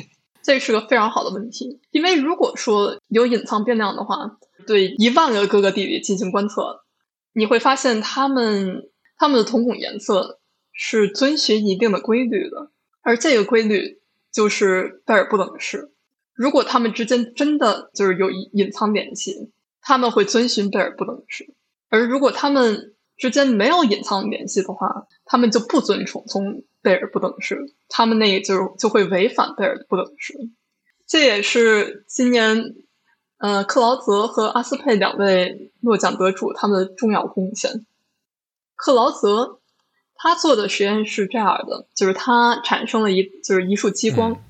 [0.42, 1.80] 这是个非常好的问题。
[1.90, 6.80] 因为如果说有隐藏变量的话，对一万个哥哥弟弟进行观测，
[7.32, 8.82] 你会发现他们
[9.16, 10.40] 他们的瞳孔颜色
[10.74, 12.70] 是遵循一定的规律的，
[13.00, 15.94] 而这个规律就是贝尔不等式。
[16.38, 19.50] 如果他们之间真的就是有隐藏联系，
[19.82, 21.46] 他们会遵循贝尔不等式；
[21.88, 30.32] 而如果他们之间没有隐藏联系的话，他们就不遵从从贝尔不等式，他们那也就就会违反贝尔不等式。
[31.08, 32.76] 这也是今年，
[33.38, 37.84] 呃，克劳泽和阿斯佩两位诺奖得主他们的重要贡献。
[38.76, 39.58] 克劳泽
[40.14, 44.40] 他做的实验是这样的，就是他产生了一就是一束激光。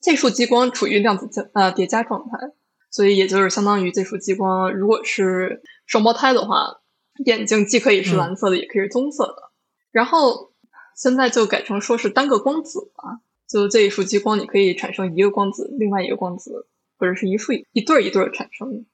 [0.00, 2.52] 这束激光处于量子加呃叠加状态，
[2.90, 6.80] 所以也就是相当于这束激光，如果是双胞胎的话，
[7.24, 9.50] 眼睛既可以是蓝色的，也可以是棕色的。
[9.90, 10.52] 然后
[10.94, 18.86] 现在就改成说是单个光子了，就这一束激光，你可以产生一个光子，另外一个光子，或者是一束一对一对产生。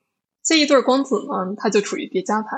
[0.43, 2.49] 这一对光子呢，它就处于叠加态。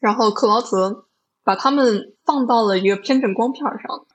[0.00, 1.06] 然后克劳泽
[1.44, 4.06] 把它们放到了一个偏振光片上，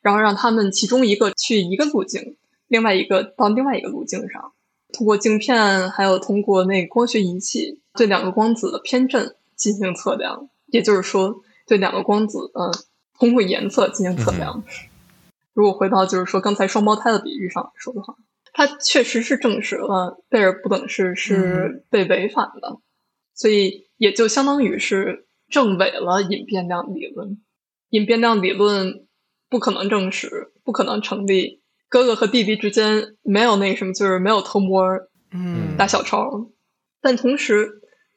[0.00, 2.38] 然后让它们其中一个去一个路径。
[2.74, 4.52] 另外一个到另外一个路径上，
[4.92, 12.72] 通过镜片还有通过那个光学仪器对两个光子的偏振进行测量，也就是说对两个光子呃
[13.16, 14.64] 通过颜色进行测量。
[15.52, 18.16] 如果回到就是说刚才双胞胎的比喻上来说的话，
[18.52, 22.80] 它确实是证实了贝尔不等式是被违反的，
[23.36, 27.40] 所以也就相当于是证伪了隐变量理论。
[27.90, 29.06] 隐变量理论
[29.48, 31.62] 不可能证实，不可能成立。
[31.88, 34.82] 哥哥和弟弟之间没有那什么，就是没有偷摸，
[35.32, 36.50] 嗯，打小抄。
[37.00, 37.68] 但同时，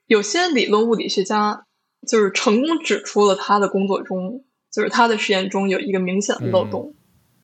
[0.07, 1.65] 有些理论物理学家
[2.07, 6.95] 就是成功指出了他的工作中，就是他的实验中有一个明显的漏洞，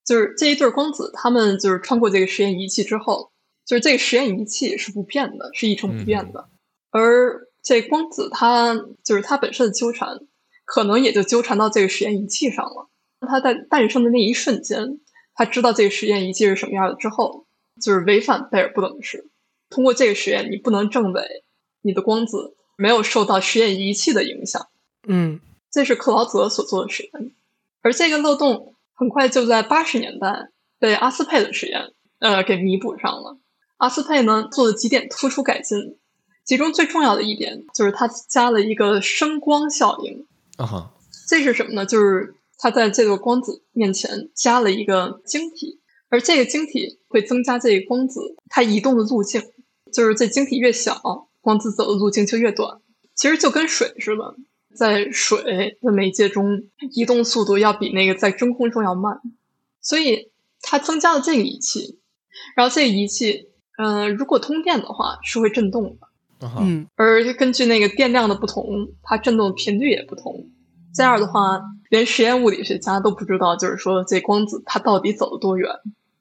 [0.05, 3.31] 就是这一对光子，他们就是穿过这个实验仪器之后，
[3.65, 6.49] 就是这个实验仪器是不变的，是一成不变的。
[6.89, 10.17] 而这光子它就是它本身的纠缠，
[10.65, 12.89] 可能也就纠缠到这个实验仪器上了。
[13.27, 14.99] 它在诞生的那一瞬间。
[15.36, 17.46] 他知道这个实验仪器是什么样的之后，
[17.82, 19.28] 就是违反贝尔不等式。
[19.69, 21.43] 通过这个实验，你不能证伪
[21.82, 24.67] 你的光子没有受到实验仪器的影响。
[25.08, 25.39] 嗯，
[25.72, 27.32] 这是克劳泽所做的实验，
[27.82, 33.38] 而这个漏洞很快就在八十年代被阿斯佩的实验呃给弥补上了。
[33.78, 35.98] 阿斯佩呢做了几点突出改进，
[36.43, 40.28] 其中最重要的一点就是他加了一个声光效应。
[40.58, 40.93] 啊哈，
[41.28, 41.86] 这是什么呢？
[41.86, 42.36] 就是。
[42.63, 49.41] 它在这个光子面前加了一个晶体，而这个晶体会增加这个光子它移动的路径，
[49.91, 52.80] 就是这晶体越小，光子走的路径就越短。
[53.15, 54.36] 其实就跟水似的，
[54.73, 56.63] 在水的媒介中
[56.95, 59.19] 移动速度要比那个在真空中要慢，
[59.82, 61.99] 所以它增加了这个仪器，
[62.56, 65.97] 然后这个仪器，嗯，如果通电的话是会震动
[66.39, 70.49] 的，嗯，而根据那个电量的不同，它震动的频率也不同。
[70.93, 75.69] 这样的话，连实验物理学家都不知道，就是说这光子它到底走了多远，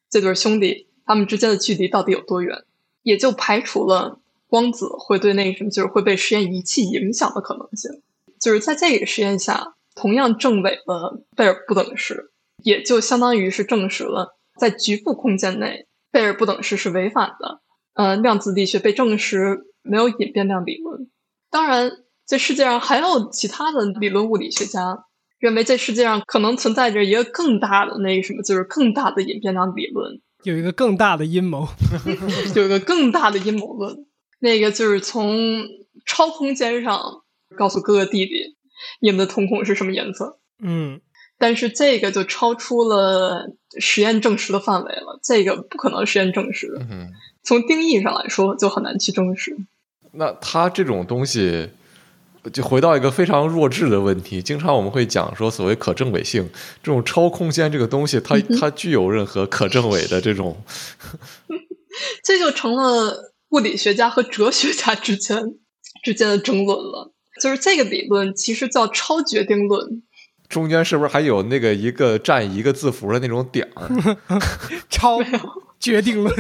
[0.09, 2.65] 这对兄弟他们之间的距离到底有多远，
[3.03, 8.03] 也就排除了光子会对那什么，就是会被实验仪器影响的可能性。
[8.41, 12.31] 就是在这个实验下，同样证伪了贝尔不等式，
[12.63, 17.61] 也就相当于是证实了在局部空间内贝尔不等式是违反的。
[17.95, 21.09] 呃，量子力学被证实没有隐变量理论，
[21.51, 22.02] 当然。
[22.27, 25.05] 这世界上还有其他的理论物理学家
[25.39, 31.67] 认为，这世界上可能存在着一个更大的那个什么，就是更大的隐变量理论，有一个更大的阴谋，
[32.55, 34.07] 有一个更大的阴谋论，
[34.39, 35.67] 那个就是从
[36.07, 37.23] 超空间上
[37.57, 38.57] 告诉哥哥弟弟，
[39.01, 40.39] 你们的瞳孔是什么颜色。
[40.63, 41.01] 嗯，
[41.39, 46.69] 但是这个就超出了实验证实的范围了，这个不可能实验证实。
[46.89, 47.11] 嗯，
[47.43, 49.57] 从定义上来说，就很难去证实。
[50.13, 51.71] 那他这种东西。
[52.51, 56.49] 就回到一个非常弱智的问题，经常我们会讲说，所谓可证伪性，
[56.83, 60.57] 这种超空间这个东西，它 它具有任何可证伪的这种，
[62.25, 65.55] 这就成了物理学家和哲学家之间
[66.03, 67.13] 之间的争论了。
[67.41, 70.03] 就是这个理论其实叫超决定论，
[70.49, 74.17] 中间是不是还有那个一个占一个字符的那种点儿？
[74.91, 75.19] 超
[75.81, 76.35] 决定论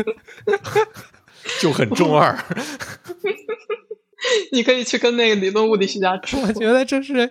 [1.61, 2.37] 就很中二。
[4.53, 7.31] 你可以去跟那个理论物理学家 说，我觉得这是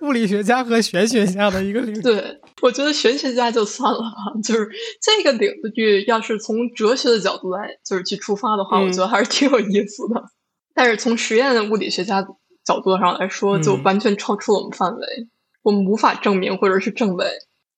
[0.00, 2.02] 物理学家和玄学家的一个领域。
[2.02, 4.70] 对，我觉得玄学家就算了吧，就是
[5.00, 10.22] 这个领域，要是从哲学的角度来，就是去出发的话，我觉得还是挺有意思的。
[10.74, 12.26] 但是从实验的物理学家
[12.64, 15.06] 角度上来说，就完全超出了我们范围，
[15.62, 17.26] 我们无法证明或者是证伪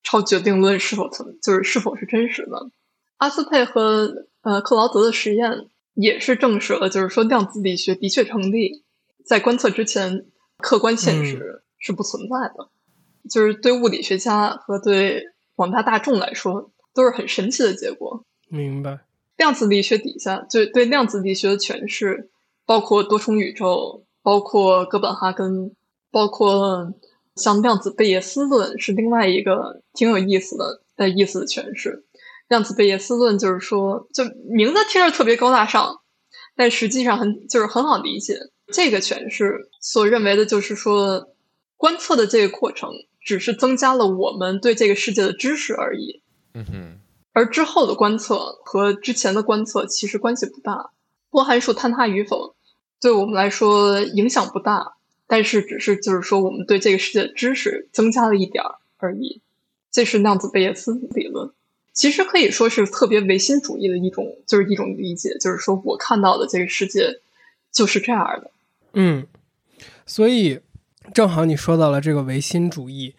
[0.02, 2.70] 超决定论是否存，就是是否是真实的。
[3.18, 4.12] 阿斯佩和
[4.42, 5.50] 呃克劳德的实验
[5.94, 8.84] 也是证实了，就是说量子力学的确成立，
[9.24, 10.26] 在观测之前。
[10.58, 12.70] 客观现实是不存在的，
[13.28, 15.24] 就是对物理学家和对
[15.56, 18.24] 广大大众来说都是很神奇的结果。
[18.48, 19.00] 明白。
[19.36, 22.30] 量子力学底下，就对量子力学的诠释，
[22.64, 25.74] 包括多重宇宙，包括哥本哈根，
[26.12, 26.94] 包括
[27.34, 32.04] 像量子贝叶斯论，是另外一个挺有意思的带意思的诠释。
[32.48, 36.00] 量子贝叶斯论就是说，就名字听着特别高大上，
[36.56, 38.38] 但实际上很就是很好理解。
[38.72, 41.28] 这个诠释所认为的就是说，
[41.76, 42.90] 观测的这个过程
[43.20, 46.22] 只是增加了我们对这个世界的知识而已。
[46.54, 47.00] 嗯哼。
[47.32, 50.92] 而之后的观测和之前的观测其实关系不大，
[51.30, 52.54] 波函数坍塌与否
[53.00, 54.92] 对我们来说影响不大，
[55.26, 59.42] 但是只是就是说我们对这个世界的知识增加了一点儿而已。
[59.90, 61.50] 这是量子贝叶斯理论，
[61.94, 67.20] 其实可以说是特别唯心主义的一种，就是一种理解，就是说我看到的这个世界
[67.72, 68.50] 就是这样的。
[68.94, 69.26] 嗯，
[70.04, 70.60] 所以
[71.12, 73.14] 正好你说到了这个唯心主义，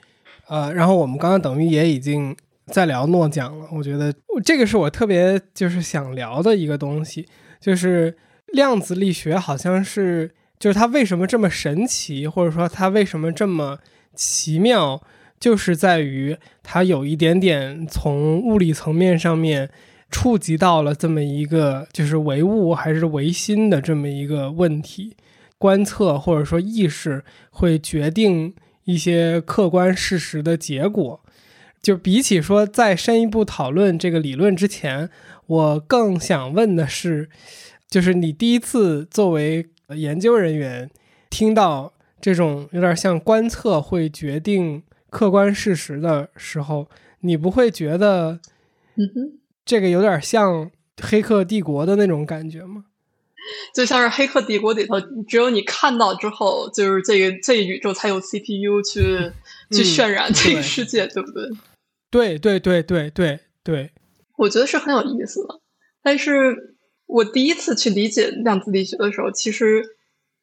[0.47, 2.35] 呃，然后我们刚刚等于也已经
[2.67, 3.67] 在聊诺奖了。
[3.71, 4.13] 我觉得
[4.43, 7.27] 这个是我特别就是想聊的一个东西，
[7.61, 8.17] 就是
[8.47, 13.79] 量子力学好像是就是它为什么这么神奇，或者说它为什么这么
[14.13, 15.01] 奇妙，
[15.39, 19.69] 就是在于它有一点点从物理层面上面
[20.09, 25.15] 触及到了这么一个就是唯物还是唯心的这么一个问题。
[25.57, 31.21] 观测或者说意识会决定一些客观事实的结果，
[31.81, 35.09] 就比起说再深一步讨论这个理论之前，
[35.47, 37.29] 我更想问的是，
[37.89, 39.65] 就是你第一次作为
[39.95, 40.89] 研究人员
[41.29, 44.83] 听到这种有点像观测会决定
[45.15, 46.89] 客观事实的时候，
[47.21, 48.41] 你不会觉得，
[48.97, 50.65] 嗯哼，这个有点像
[51.01, 52.83] 《黑客帝国》的那种感觉吗？
[53.73, 59.31] 就像是《黑客帝国》里头，只有你看到之后，就是这个这个宇宙才有 CPU 去
[59.71, 61.49] 去渲染这个世界，对不对？
[62.11, 63.91] 对对对对对对，
[64.35, 65.61] 我觉得是很有意思的。
[66.03, 69.81] 但是我第一次去理解量子力学的时候，其实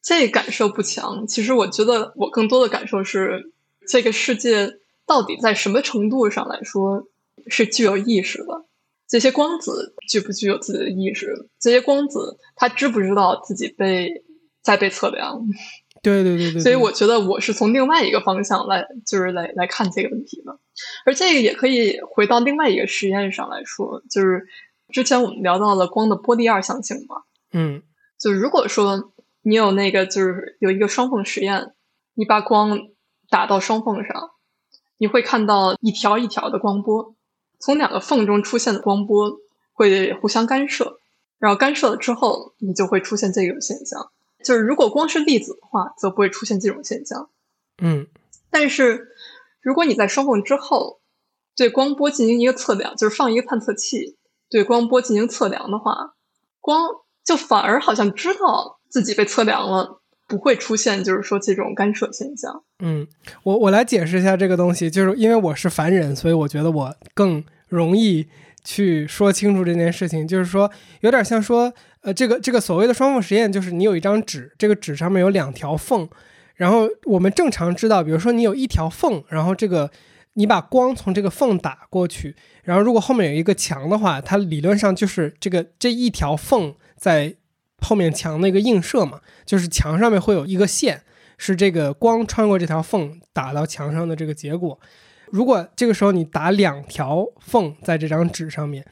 [0.00, 1.26] 这感受不强。
[1.26, 3.52] 其实我觉得我更多的感受是，
[3.88, 7.06] 这个世界到底在什么程度上来说
[7.48, 8.66] 是具有意识的。
[9.08, 11.48] 这些光子具不具有自己的意识？
[11.60, 14.24] 这些光子它知不知道自己被
[14.62, 15.46] 在被测量？
[16.02, 16.60] 对对对对。
[16.60, 20.58] 所以我觉得我是从另外一个方向来，就是来来看这个问题的。
[21.04, 24.46] 而这个也可以回到另外一个实验上来说，就是
[24.88, 27.16] 之前我们聊到了光的波粒二象性嘛。
[27.52, 27.82] 嗯。
[28.18, 29.12] 就如果说
[29.42, 31.72] 你有那个就是有一个双缝实验，
[32.14, 32.78] 你把光
[33.32, 34.32] 打到双缝上，
[34.98, 37.14] 你会看到一条一条的光波。
[37.58, 39.38] 从两个缝中出现的光波
[39.72, 40.98] 会互相干涉，
[41.38, 44.10] 然后干涉了之后，你就会出现这种现象。
[44.44, 47.30] 就是如果光是粒子的话，则不会出现这种现象。
[47.78, 48.06] 嗯，
[48.50, 49.08] 但是
[49.62, 51.00] 如果你在双缝之后
[51.56, 54.18] 对光波进行一个测量，就是放一个探测器
[54.50, 56.12] 对光波进行测量的话，
[56.60, 56.86] 光
[57.24, 60.01] 就反而好像知道自己被测量了。
[60.32, 62.62] 不会出现，就是说这种干涉现象。
[62.78, 63.06] 嗯，
[63.42, 68.26] 我我来解释一下这个东西，就是因为我是凡人，所以我觉得我更容易
[68.64, 70.26] 去说清楚这件事情。
[70.26, 70.70] 就是说，
[71.02, 71.70] 有点像说，
[72.00, 76.08] 呃，这个这个所谓的双缝实验，就是你有一张纸，这个纸上面有两条缝，
[76.54, 79.90] 然后我们正常知道，比如说你有一条缝，然后这个
[80.32, 87.34] 你把光从这个缝打过去，然后如果后面有一个墙的话，它理论上就是这个这一条缝在。
[87.84, 91.02] 后面墙的一个映射嘛，就是墙上面会有一个线，
[91.38, 94.78] 是这个光穿过这条缝打到墙上的这个结果。
[95.30, 98.84] 如果这个时候你打两条缝在这张纸上面，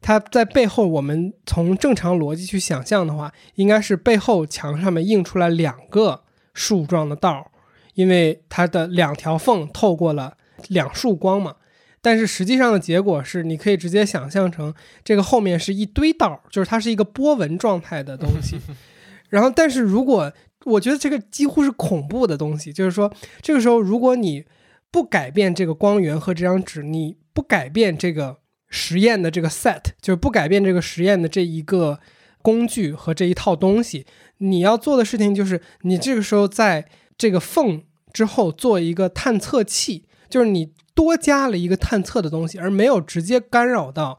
[0.00, 6.22] 它在背后，我们从正常逻辑去想象的话，应该是背后墙上面映出来两个
[6.54, 7.50] 树状的道儿，
[7.94, 10.36] 因为它的两条缝透过了
[10.68, 11.56] 两束光嘛。
[12.00, 18.56] 但是实际上的结果是，你可以直接想象成这个后面是一堆道儿，就是它是一个波纹状态的东西。
[19.28, 20.32] 然后，但是如果
[20.64, 24.44] 我觉得这个几乎是恐怖的东西，就是说这个时候如果你
[24.90, 32.00] 不改变这个光源和这张纸，你不改变这个实验的这个 set，就是不改变这个实验的这一个
[32.42, 34.06] 工具和这一套东西，
[34.38, 44.18] 你要做的事情就是你这个时候在这个缝之后做一个探测器，就是你多加了一个探测的东西，而没有直接干扰到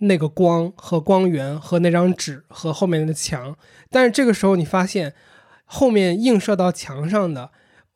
[0.00, 3.56] 那个光和光源和那张纸和后面的墙。
[3.88, 5.14] 但是这个时候你发现，
[5.64, 7.50] 后面映射到墙上的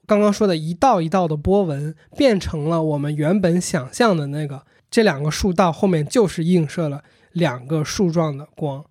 [0.07, 7.03] 刚刚说的一道一道的波纹，变成了我们原本想象的那个这两个树道后面就是映射了
[7.33, 8.85] 两个树状的光，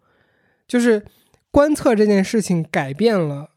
[0.67, 1.05] 就是
[1.49, 3.51] 观测这件事情改变了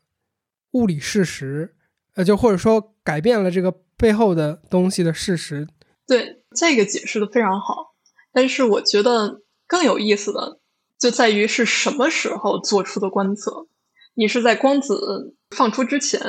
[0.72, 1.74] 物理事实。
[2.14, 5.68] 呃，就或者说改变了这个背后的东西的事实。
[6.06, 7.94] 对这个解释的非常好，
[8.32, 10.58] 但是我觉得更有意思的
[10.98, 13.66] 就在于是什么时候做出的观测？
[14.14, 16.20] 你是在光子放出之前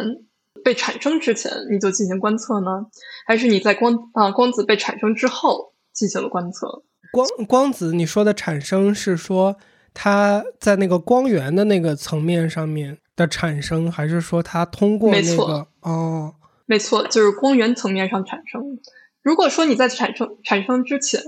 [0.64, 2.86] 被产生之前你就进行观测呢，
[3.26, 6.84] 还是你在光啊光子被产生之后进行了观测？
[7.12, 9.56] 光光子你说的产生是说
[9.94, 12.98] 它在那个光源的那个层面上面。
[13.18, 16.36] 的产生，还是说它通过那个哦，
[16.68, 18.62] 没错，就是光源层面上产生。
[19.24, 21.20] 如果说你在产生产生之前，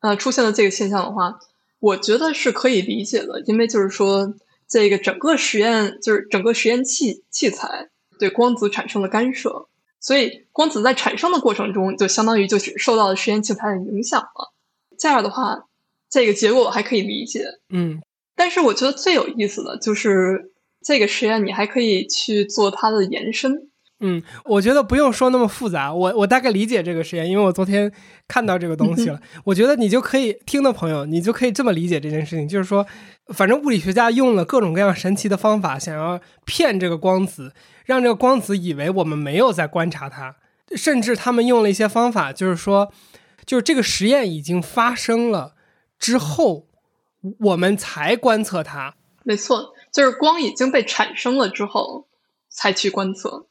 [0.00, 1.38] 呃，出现了这个现象的话，
[1.80, 4.34] 我觉得是可以理解的，因为就是说
[4.68, 7.88] 这个整个实验就是整个实验器器材
[8.18, 9.68] 对光子产生了干涉，
[10.00, 14.52] 所以光子在产生的过程中就相当于就是受到了实验器材的影响了。
[14.98, 15.66] 这样的话，
[16.10, 18.00] 这个结果我还可以理解，嗯，
[18.34, 20.52] 但是我觉得最有意思的就是。
[20.84, 23.70] 这个实验你还可以去做它的延伸。
[24.00, 27.90] 嗯，我觉得不用说那么复杂，我我大概理解这个实验，因为我昨天
[28.28, 29.18] 看到这个东西了。
[29.44, 32.86] 我觉得你就可以听的朋友，你就可以这么理解这件事情，就是说，
[33.28, 37.54] 反正物理学家用了各种各样神奇的方法，想要骗这个光子，
[37.86, 40.36] 让这个光子以为我们没有在观察它，
[40.76, 42.92] 甚至他们用了一些方法，就是说，
[43.46, 45.54] 就是这个实验已经发生了
[45.98, 46.66] 之后，
[47.40, 48.94] 我们才观测它。
[49.24, 49.72] 没错。
[49.90, 52.06] 就是光已经被产生了之后
[52.50, 53.46] 才去观测，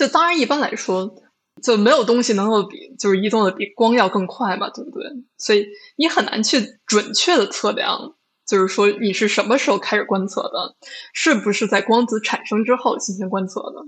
[0.00, 1.14] 就当然一般来说
[1.62, 5.02] 就没有东西能够比就是移动的比光要更快嘛，对不对？
[5.36, 8.14] 所以你很难去准确的测量，
[8.46, 10.74] 就是说你是什么时候开始观测的，
[11.12, 13.84] 是不是在光子产生之后进行观测的？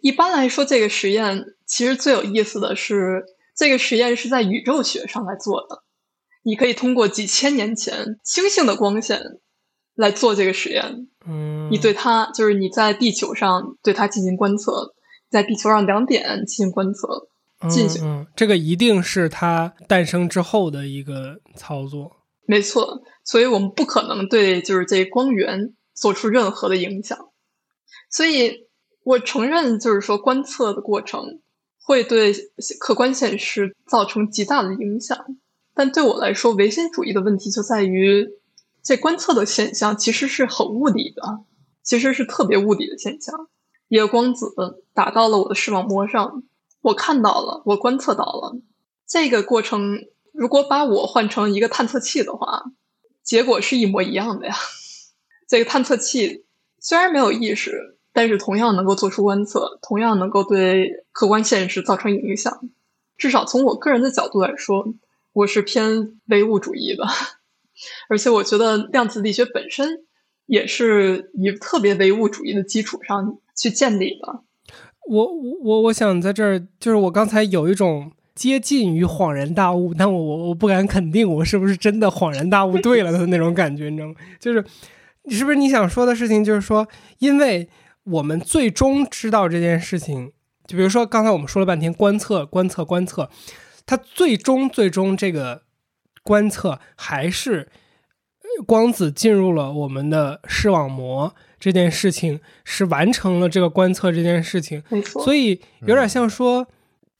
[0.00, 3.24] 一般来说，这个实验其实最有意思的是，
[3.56, 5.84] 这个实验是在宇宙学上来做的，
[6.42, 9.38] 你可以通过几千年前星星的光线。
[9.94, 14.94] 来做这个实验，嗯，你对它就是你在地球上对它进行观测，
[15.32, 17.28] 在地球上两点进行观测，
[17.68, 27.18] 进行这个一定是它诞生之后的一个操作，没错，所以我们不可能对就是这光源做出任何的影响，
[28.10, 28.68] 所以
[29.02, 31.40] 我承认就是说观测的过程
[31.80, 32.32] 会对
[32.78, 35.18] 客观现实造成极大的影响，
[35.74, 38.28] 但对我来说，唯心主义的问题就在于。
[38.84, 41.22] 这观测的现象其实是很物理的，
[41.84, 43.32] 其实是特别物理的现象。
[43.92, 44.46] 一个光子
[44.94, 46.42] 打到了我的视网膜上，
[46.80, 48.56] 我看到了，我观测到了。
[49.06, 49.98] 这个过程，
[50.32, 52.62] 如果把我换成一个探测器的话，
[53.22, 54.54] 结果是一模一样的呀。
[55.46, 56.46] 这个探测器
[56.80, 62.70] 虽然没有意识，但是同样能够做出观测，同样能够对客观现实造成影响。
[63.18, 64.86] 至少从我个人的角度来说，
[65.34, 67.04] 我是偏唯物主义的。
[68.08, 70.06] 而且我觉得量子力学本身
[70.46, 74.42] 也是以特别唯物主义的基础上去建立的。
[75.08, 75.26] 我
[75.62, 84.14] 我我想在这儿，就是我刚才有一种接近于恍然大悟，但我我我不敢肯定我是不是真的恍然大悟对了的那种感觉，你知道吗？
[84.38, 84.64] 就是
[85.24, 86.86] 你是不是你想说的事情，就是说，
[87.18, 87.68] 因为
[88.04, 90.32] 我们最终知道这件事情，
[90.66, 93.28] 就比如说刚才我们说了半天观测观测观测，
[93.84, 95.62] 它最终最终这个。
[96.24, 97.68] 观测还是
[98.66, 105.22] 光子进入了我们的视网膜这件事情是完成了这个观测这件事情，没错。
[105.24, 106.66] 所以有点像说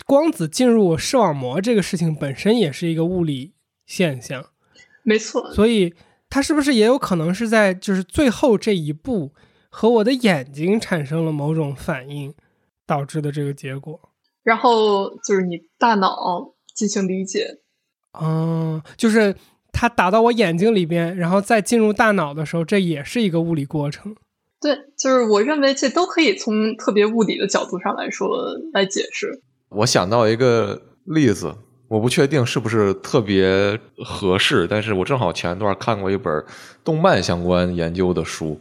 [0.07, 3.55] 光子进入视网膜这个事情本身也是一个物理
[3.87, 4.45] 现象，
[5.03, 5.53] 没错。
[5.53, 5.95] 所以
[6.29, 9.33] 它是不是也有可能是在就是最后这一步
[9.71, 12.35] 和我的眼睛产生了某种反应
[12.87, 14.11] 导致的这个结果？
[14.43, 17.61] 然后就是你大脑进行理解。
[18.21, 19.35] 嗯，就是
[19.73, 24.15] 它打到我眼睛里边，然后再进入大脑的时候，这也是一个物理过程。
[24.61, 28.29] 对，就是我认为这都可以从特别物理的角度上来说
[28.73, 29.41] 来解释。
[29.71, 31.53] 我想到一个例子，
[31.89, 36.45] 我不确定是不是特别合适，但是我正好前段看过一本
[36.85, 38.61] 动漫相关研究的书。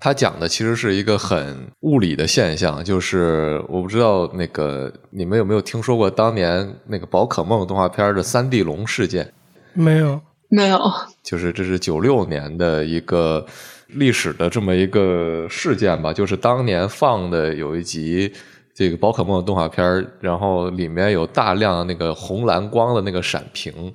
[0.00, 9.32] 它讲的其实是一个很物理的现象，就是我不知道那个你们有没有听说过当年那个宝可梦动画片的三 D 龙事件？
[9.74, 10.80] 没有，没有。
[11.22, 13.44] 就是这是九六年的一个
[13.88, 18.32] 历史的这么一个事件吧，就是当年放的有一集
[18.74, 23.92] 这个宝可梦的动画片，然后里面有大量那个红蓝光的那个闪屏，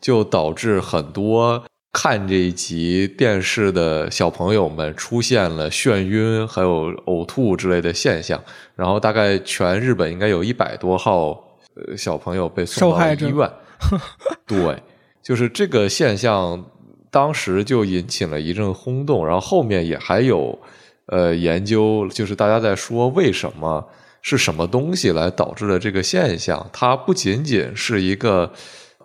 [0.00, 8.40] 就导致很多看这一集电视的小朋友们出现了眩晕还有呕吐之类的现象。
[8.76, 11.30] 然后大概全日本应该有一百多号
[11.74, 13.50] 呃小朋友被送到医院。
[14.46, 14.82] 对，
[15.28, 16.64] 就是这个现象，
[17.10, 19.26] 当时就引起了一阵轰动。
[19.26, 20.58] 然后后面也还有
[21.04, 23.86] 呃研究，就是大家在说为什么。
[24.20, 26.68] 是什么东西来导致的这个现象？
[26.72, 28.52] 它不仅仅是一个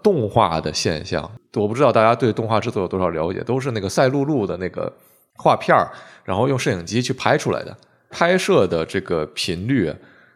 [0.02, 1.32] 动画的现象。
[1.54, 4.92] 我不知道大家对动画制作有多少了解，都是那个赛璐璐的那个
[5.38, 5.78] 画片
[6.26, 7.78] 然后用摄影机去拍出来的。
[8.10, 9.94] 拍摄的这个频率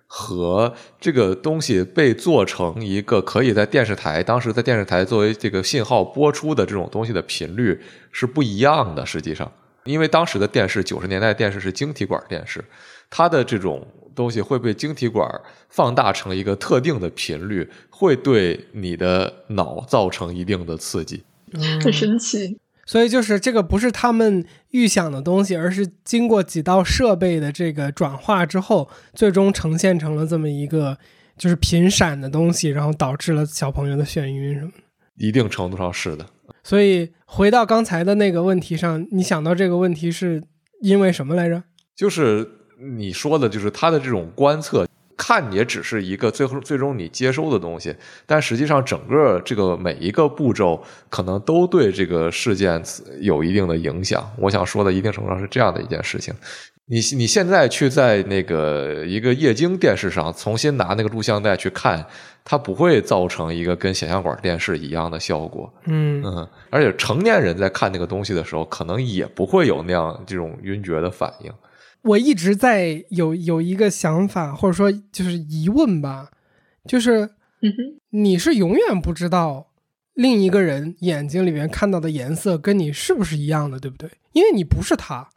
[0.07, 7.79] 和这个东西被做成一个可以在电视台当时在电视台作为这个信号播出的这种东西的频率
[8.11, 9.05] 是不一样的。
[9.05, 9.51] 实际上，
[9.83, 12.63] 因为当时的电视九十年代电视是晶体管电视，
[13.09, 13.87] 它的这种。
[14.17, 15.29] 东西会被晶体管
[15.69, 21.23] 放大成一个特定的频率，会对你的脑造成一定的刺激，
[21.83, 22.57] 很神奇。
[22.87, 30.97] 所以就是这个不是他们预想的东西，而是经过几道设备的这个转化之后，最终呈现成了这么一个
[31.37, 34.77] 就是频闪的东西，然后导致了小朋友的眩晕什么的。
[35.17, 36.25] 一定程度上是的。
[36.63, 40.41] 所以回到刚才的那个问题上，你想到这个问题是
[40.81, 41.61] 因为什么来着？
[41.95, 42.53] 就是。
[42.79, 44.86] 你说的就是他的这种观测，
[45.17, 47.93] 看也只是一个最后最终你接收的东西，
[48.25, 52.81] 但实际上整个这个每一个步骤可能都对这个事件
[53.19, 54.23] 有一定的影响。
[54.37, 56.33] 我想说的一定程度上是这样的一件事情。
[56.89, 62.05] 你你现在去在那个一个液晶电视上重新拿那个录像带去看，
[62.45, 65.69] 它不会造成一个跟显像管电视一样的效果。
[65.87, 71.51] 嗯嗯，而且成年人在看那个东西的时候，可能也不会有那样这种晕厥的反应。
[72.07, 76.29] 我一直在有有一个想法，或者说就是疑问吧，
[76.85, 77.29] 就是
[78.11, 79.73] 你是永远不知道
[80.13, 84.09] 另一个人眼睛里面看到的颜色跟你是不是一样的，对不对？
[84.33, 85.29] 因为你不是他。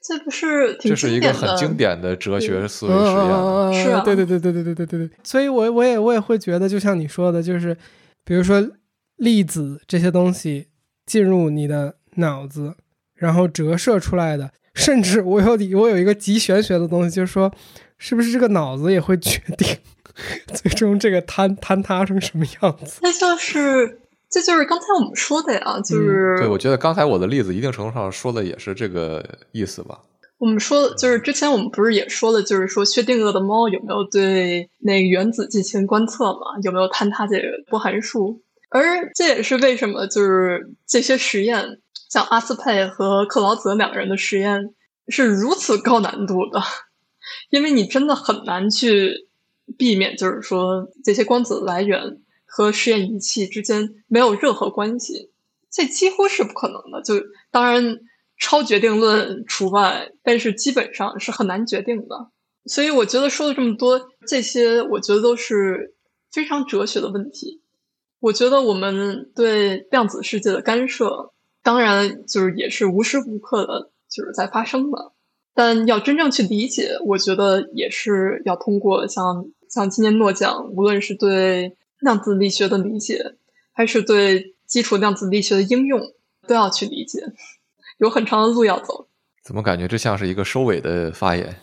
[0.00, 5.10] 这不是这是一个很经典的哲学思维实验，是啊，对对对对对对对对对。
[5.24, 7.76] 所以，我我也我也会觉得，就像你说的，就是
[8.24, 8.66] 比如说
[9.16, 10.68] 粒子这些东西
[11.04, 12.76] 进入你的脑子，
[13.14, 14.52] 然后折射出来的。
[14.74, 17.50] 甚至我有我有一个极玄学的东西，就是说，
[17.96, 19.76] 是不是这个脑子也会决定
[20.52, 22.98] 最终这个坍坍塌成什么样子？
[23.02, 30.00] 那就是，这就是刚才我们说的呀，就是对，我觉得刚才我的例子一定程度上说的也是这个意思吧。
[30.38, 36.40] 我们说，就是之前我们不是也说了，就是说薛定谔的猫有没有对那个原子进行观测嘛？
[36.62, 38.42] 有没有坍塌这个波函数？
[38.74, 41.80] 而这也是为什么，就是这些实验。
[42.10, 44.74] 像阿斯佩和克劳泽两个人的实验
[45.06, 46.60] 是如此高难度的，
[47.50, 49.28] 因为你真的很难去
[49.78, 55.30] 避免，就是说这些光子来源和实验仪器之间没有任何关系，
[55.70, 57.00] 这几乎是不可能的。
[57.02, 57.14] 就
[57.52, 58.00] 当然
[58.38, 62.28] 超决定论除外，但是基本上是很难决定的。
[62.66, 65.94] 所以我觉得说了这么多，这些我觉得都是
[66.32, 67.60] 非常哲学的问题。
[68.24, 71.30] 我觉得我们对量子世界的干涉。
[71.62, 75.12] 当然，就是也是无时无刻的，就是在发生的。
[75.52, 83.34] 但要真正去理解，我觉得也是要通过像像今年诺奖，无论是对量子力学的理解，
[83.72, 86.00] 还是对基础量子力学的应用，
[86.48, 87.20] 都要去理解，
[87.98, 89.06] 有很长的路要走。
[89.42, 91.54] 怎么感觉这像是一个收尾的发言？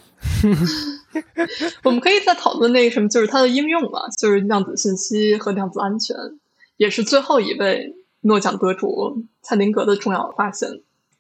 [1.84, 6.16] 我们可以再讨论那个什么，就是它的应用吧，就是量子信息和量子安全，
[6.82, 7.96] 也是最后一位。
[8.24, 10.70] 诺奖得主蔡林格的重要发现，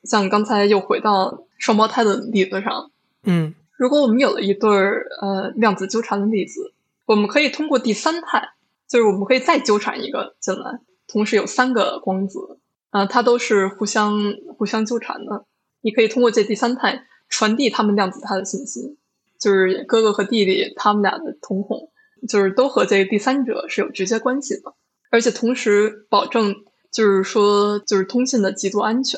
[0.03, 2.91] 像刚才又回到双胞胎的例子上，
[3.23, 6.73] 嗯，如果我们有了一对儿呃量子纠缠的例子，
[7.07, 8.53] 我们可以通过第三态，
[8.87, 12.59] 就是我们可以再纠缠一个进来，同时有三个光子，
[12.91, 15.45] 啊，它都是互相互相纠缠的，
[15.81, 18.95] 你可以通过这第三态传递他们量子态的信息，
[19.39, 21.89] 就是哥哥和弟弟他们俩的瞳孔，
[22.29, 24.75] 就是都和这个第三者是有直接关系的，
[25.11, 26.55] 而且同时保证。
[26.91, 29.17] 就是说，就是通信的极度安全。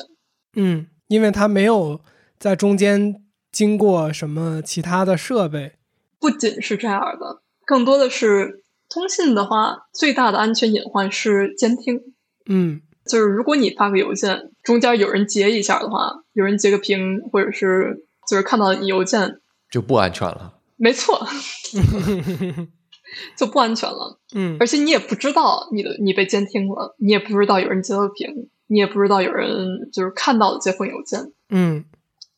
[0.54, 2.00] 嗯，因为它没有
[2.38, 3.20] 在中间
[3.50, 5.72] 经过什么其他的设备。
[6.20, 12.00] 不仅是这样的，更多的是通信的话，最大的安全隐患是监听。
[12.46, 20.54] 嗯，就是如果你发个邮件，中间有人截一下的话，有人截个屏，或者是就是看到你邮件，就不安全了。
[20.76, 21.26] 没错。
[23.36, 31.84] 就不安全了，嗯，而且你也不知道你的你被监听了，你也不知道有人截了屏，你也不知道有人就是看到了这封邮件，嗯。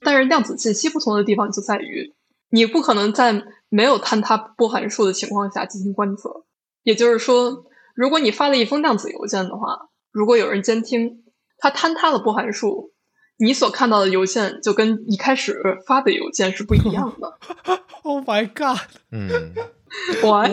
[0.00, 2.12] 但是量子信息不同的地方就在于，
[2.50, 6.44] 你不可能在没有坍塌波函数的情况下进行观测。
[6.82, 7.64] 也就是说，
[7.94, 11.24] 如果你发了一封量子邮件的话，如果有人监听，
[11.58, 12.92] 它坍塌了波函数，
[13.38, 17.38] 你所看到的邮件就跟一开始发的邮件是不一样的。
[18.04, 18.78] Oh my god！
[19.10, 19.64] 嗯，喂，
[20.22, 20.44] 我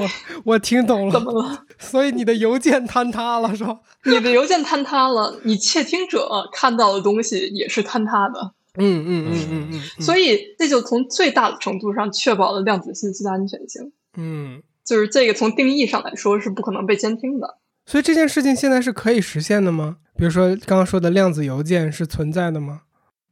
[0.43, 1.65] 我听懂了怎，么了？
[1.79, 3.79] 所以你的邮件坍塌了是吧？
[4.05, 8.53] 你的邮件坍塌了，你窃听者看到的东西也是坍塌的。
[8.75, 13.91] 嗯嗯嗯嗯嗯，所以这就从最大的程度上确保了量子信息的安全性。
[14.17, 17.57] 嗯，就是这个从定义上来说是不可能被监听的。
[17.85, 19.97] 所以这件事情现在是可以实现的吗？
[20.17, 22.81] 比如说刚刚说的量子邮件是存在的吗？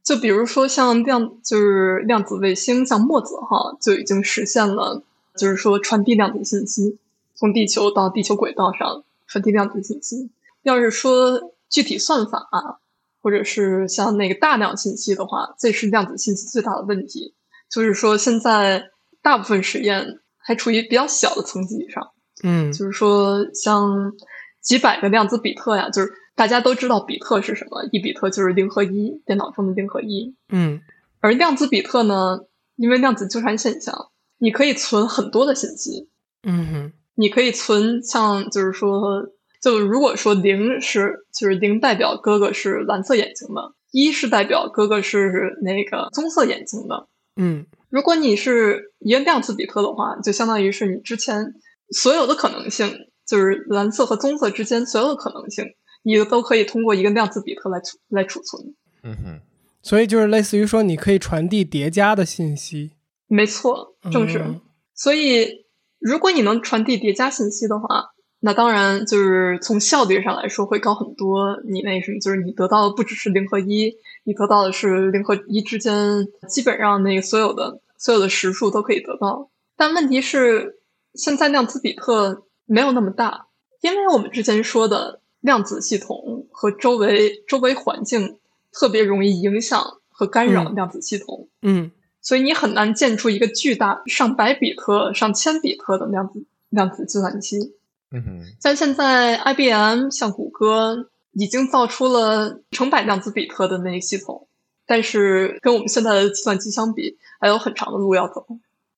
[0.04, 5.02] 就比如说像量就是量子卫星，像墨子哈就已经实现了，
[5.36, 6.98] 就是说传递量子信息，
[7.34, 10.30] 从地球到地球轨道上传递量子信息。
[10.62, 12.78] 要是说具体算法啊，
[13.20, 17.34] 或者是像那个大量信息的话，这是量子信息最大的问题。
[17.70, 18.90] 就是说现在
[19.22, 22.10] 大部分实验还处于比较小的层级上。
[22.44, 24.12] 嗯就是说像
[24.60, 30.34] 几百个量子比特呀，就是大家都知道比特是什么，一比特就是零和一，电脑中的零和一。
[30.48, 30.80] 嗯
[31.20, 32.40] 而量子比特呢，
[32.76, 34.08] 因为量子纠缠现象，
[34.42, 36.08] 你可以存很多的信息，
[36.42, 39.22] 嗯哼你可以存像就是说，
[39.62, 47.06] 就如果说零是就是零代表哥哥是蓝色眼睛的，一是代表哥哥是那个棕色眼睛的。
[47.36, 51.54] 嗯如果你是一个量子比特的话，就相当于是你之前
[51.90, 52.92] 所有的可能性，
[53.24, 55.64] 就是蓝色和棕色之间所有的可能性，
[56.02, 58.74] 你都可以通过一个量子比特来储来储存。
[59.04, 59.40] 嗯哼，
[59.82, 62.92] 所以就是类似于说，你可以传递叠加的信息，
[63.34, 64.38] 没错，正是。
[64.38, 64.60] 嗯
[64.94, 65.64] 所以，
[65.98, 71.58] 如果你能传递叠加信息的话，那当然就是从效率上来说会高很多。
[71.64, 79.50] 你那什么，就是你得到的不只是零和一，你得到的是零和一之间基本上那个所有的所有的实数都可以得到。
[79.76, 80.78] 但问题是，
[81.14, 83.46] 现在量子比特没有那么大，
[83.80, 88.38] 因为我们之前说的量子系统和周围周围环境
[88.70, 91.48] 特别容易影响和干扰嗯量子系统。
[91.62, 91.90] 嗯
[92.22, 97.74] 所以你很难建出一个巨大上百比特、上千比特的量子量子计算机。
[98.12, 104.46] 嗯哼，像现在 IBM、像谷歌已经造出了成百量子比特的那个系统，
[104.86, 108.46] 但是跟我们现在的计算机相比，还有很长的路要走。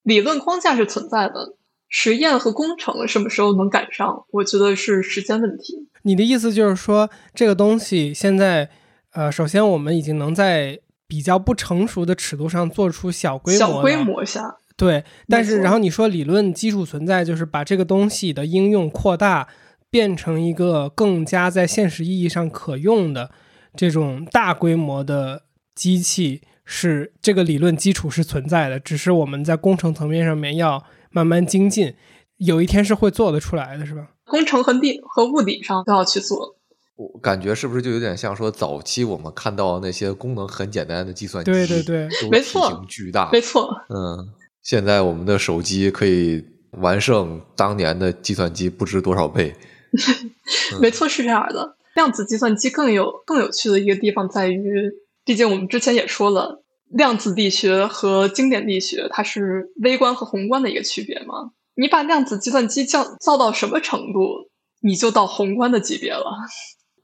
[0.02, 1.54] 理论框架是存在的，
[1.88, 5.86] 实验和工程什么时候能赶上，我觉得是时间问题。
[6.02, 8.68] 你的意思就是说，这个东西现在，
[9.12, 19.48] 呃，首先我们已经能在比较不成熟的尺度上做出小规模小规模下，对，但是然后你说理论基础存在，就是把这个东西的应用扩大，
[19.90, 23.30] 变成一个更加在现实意义上可用的
[23.76, 25.42] 这种大规模的
[25.74, 31.94] 机器，是这个理论基础是存在的，只是我们在工程层面上面要慢慢精进，
[32.38, 34.08] 有一天是会做得出来的，是吧？
[34.24, 36.56] 工程和地和物理上都要去做。
[36.96, 44.28] 我感觉是不是就有点像说早期我们看到那些功能很简单的计算机，对对对，没错型巨大，没错，嗯，
[44.62, 49.54] 现在我们的手机可以完胜当年的计算机不知多少倍。
[50.72, 51.76] 嗯没错，是这样的。
[51.94, 54.90] 量子计算机更有更有趣的一个地方在于，
[55.24, 61.52] 毕竟我们之前也说了，量子力学和经典力学它是微观和宏观的一个区别嘛。
[61.76, 66.24] 你把量子计算机降造到什么程度，你就到宏观的级别了。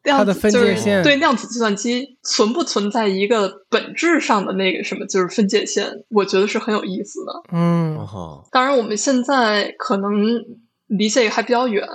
[0.03, 7.32] 量它的分子就是界线对量子计算机存不存在一个本质上的那个什么，就是分界线，我觉得是很有意思的。
[7.53, 10.42] 嗯哦，当然，我们现在可能
[10.86, 11.86] 离这个还比较远，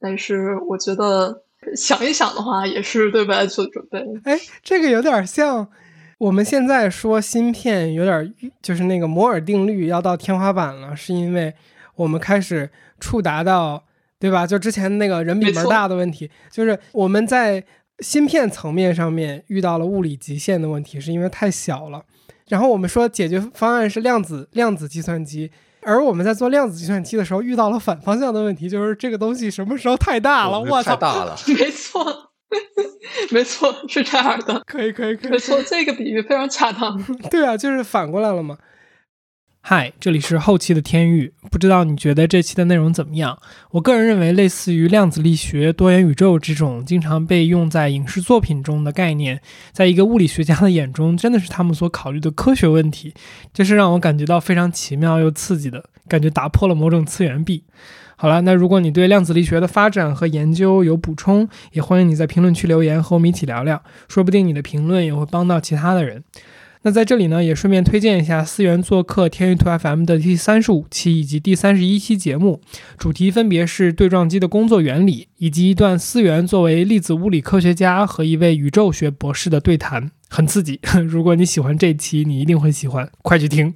[0.00, 1.42] 但是我觉得
[1.76, 4.02] 想一想的话，也是对未来做准备。
[4.24, 5.68] 哎，这个有点像
[6.18, 11.52] 我们现在说芯片有点就是那个摩尔定律要到天花板了，是因为
[11.96, 13.84] 我们开始触达到，
[14.22, 14.46] 对吧？
[14.46, 17.64] 就之前那个人比门大的问题，就是我们在
[17.98, 22.02] 芯片层面上面遇到了物理极限的问题，是因为太小了。
[22.48, 25.50] 然后我们说解决方案是量子量子计算机，
[25.82, 30.60] 而我们在做量子计算机的时候遇到了反方向的问题，就是这个东西什么时候太大了？
[30.60, 30.92] 我我操！
[30.92, 31.36] 太大了。
[31.58, 32.30] 没错，
[33.32, 34.62] 没错，是这样的。
[34.66, 37.02] 可以可以可以没，错，这个比喻非常恰当。
[37.30, 38.58] 对啊，就是反过来了嘛。
[39.64, 43.38] 嗨，这里是后期的天域，不知道你觉得这期的内容怎么样？
[43.70, 49.40] 我个人认为，类似于量子力学、多元宇宙这种经常被用在影视作品中的概念，
[49.70, 53.14] 在一个物理学家的眼中，真的是他们所考虑的科学问题，
[53.54, 57.62] 这是让我感觉到非常奇妙又刺激的感觉，打破了某种次元壁。
[58.16, 66.24] 好了，那如果你对量子力学的发展和研究有补充，也欢迎你在评论区留言和我们一起聊聊，说不定你的评论也会帮到其他的人。
[66.84, 72.60] 那在这里呢，也顺便推荐一下思源做客天娱兔 FM 的第三十五期以及第三十一期节目，
[72.98, 80.80] 主题分别是对撞机的工作原理，以及一段思源作为粒子物理科学家和一位宇宙学博士的对谈，很刺激。
[81.06, 83.72] 如果你喜欢这期，你一定会喜欢，快去听。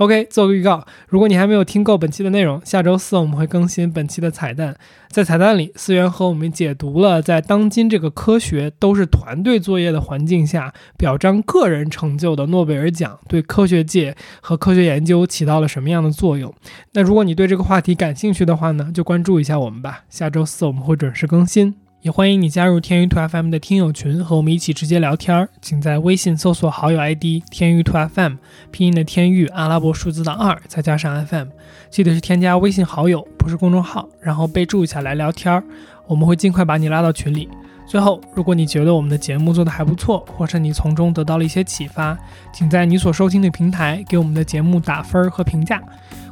[0.00, 4.74] OK，做个预告，如果你还没有听够本期的内容，下周四我们会更新本期的彩蛋。
[5.10, 16.50] 在彩蛋里，思源和我们解读了在当今这个科学都是团队作业的环境下，表彰个人成就的诺贝尔奖对科学界和科学研究起到了什么样的作用。
[16.92, 20.04] 那如果你对这个话题感兴趣的话呢，就关注一下我们吧。
[20.08, 21.74] 下周四我们会准时更新。
[22.02, 25.50] 也欢迎你加入天娱兔 FM 的听友群，和我们一起直接聊天儿。
[25.60, 28.36] 请在微信搜索好友 ID“ 天娱兔 FM”，
[28.70, 31.48] 拼音的天娱，阿拉伯数字的二，再加上 FM。
[31.90, 35.62] 记得是添加微信好友，不是公众号，然后备注一下来聊天儿，
[36.06, 37.50] 我们会尽快把你拉到群里。
[37.90, 42.16] 最后，如果你觉得我们的节目做得还不错，或是你从中得到了一些启发，
[42.52, 45.82] 请在你所收听的平台给我们的节目打分和评价。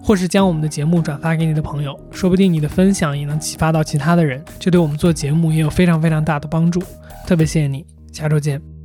[0.01, 6.81] 或是将我们的节目转发给你的朋友，说不定你的分享也能启发到其他的人，这对我们做节目也有非常非常大的帮助。
[7.27, 8.78] 特别谢谢你，下周见。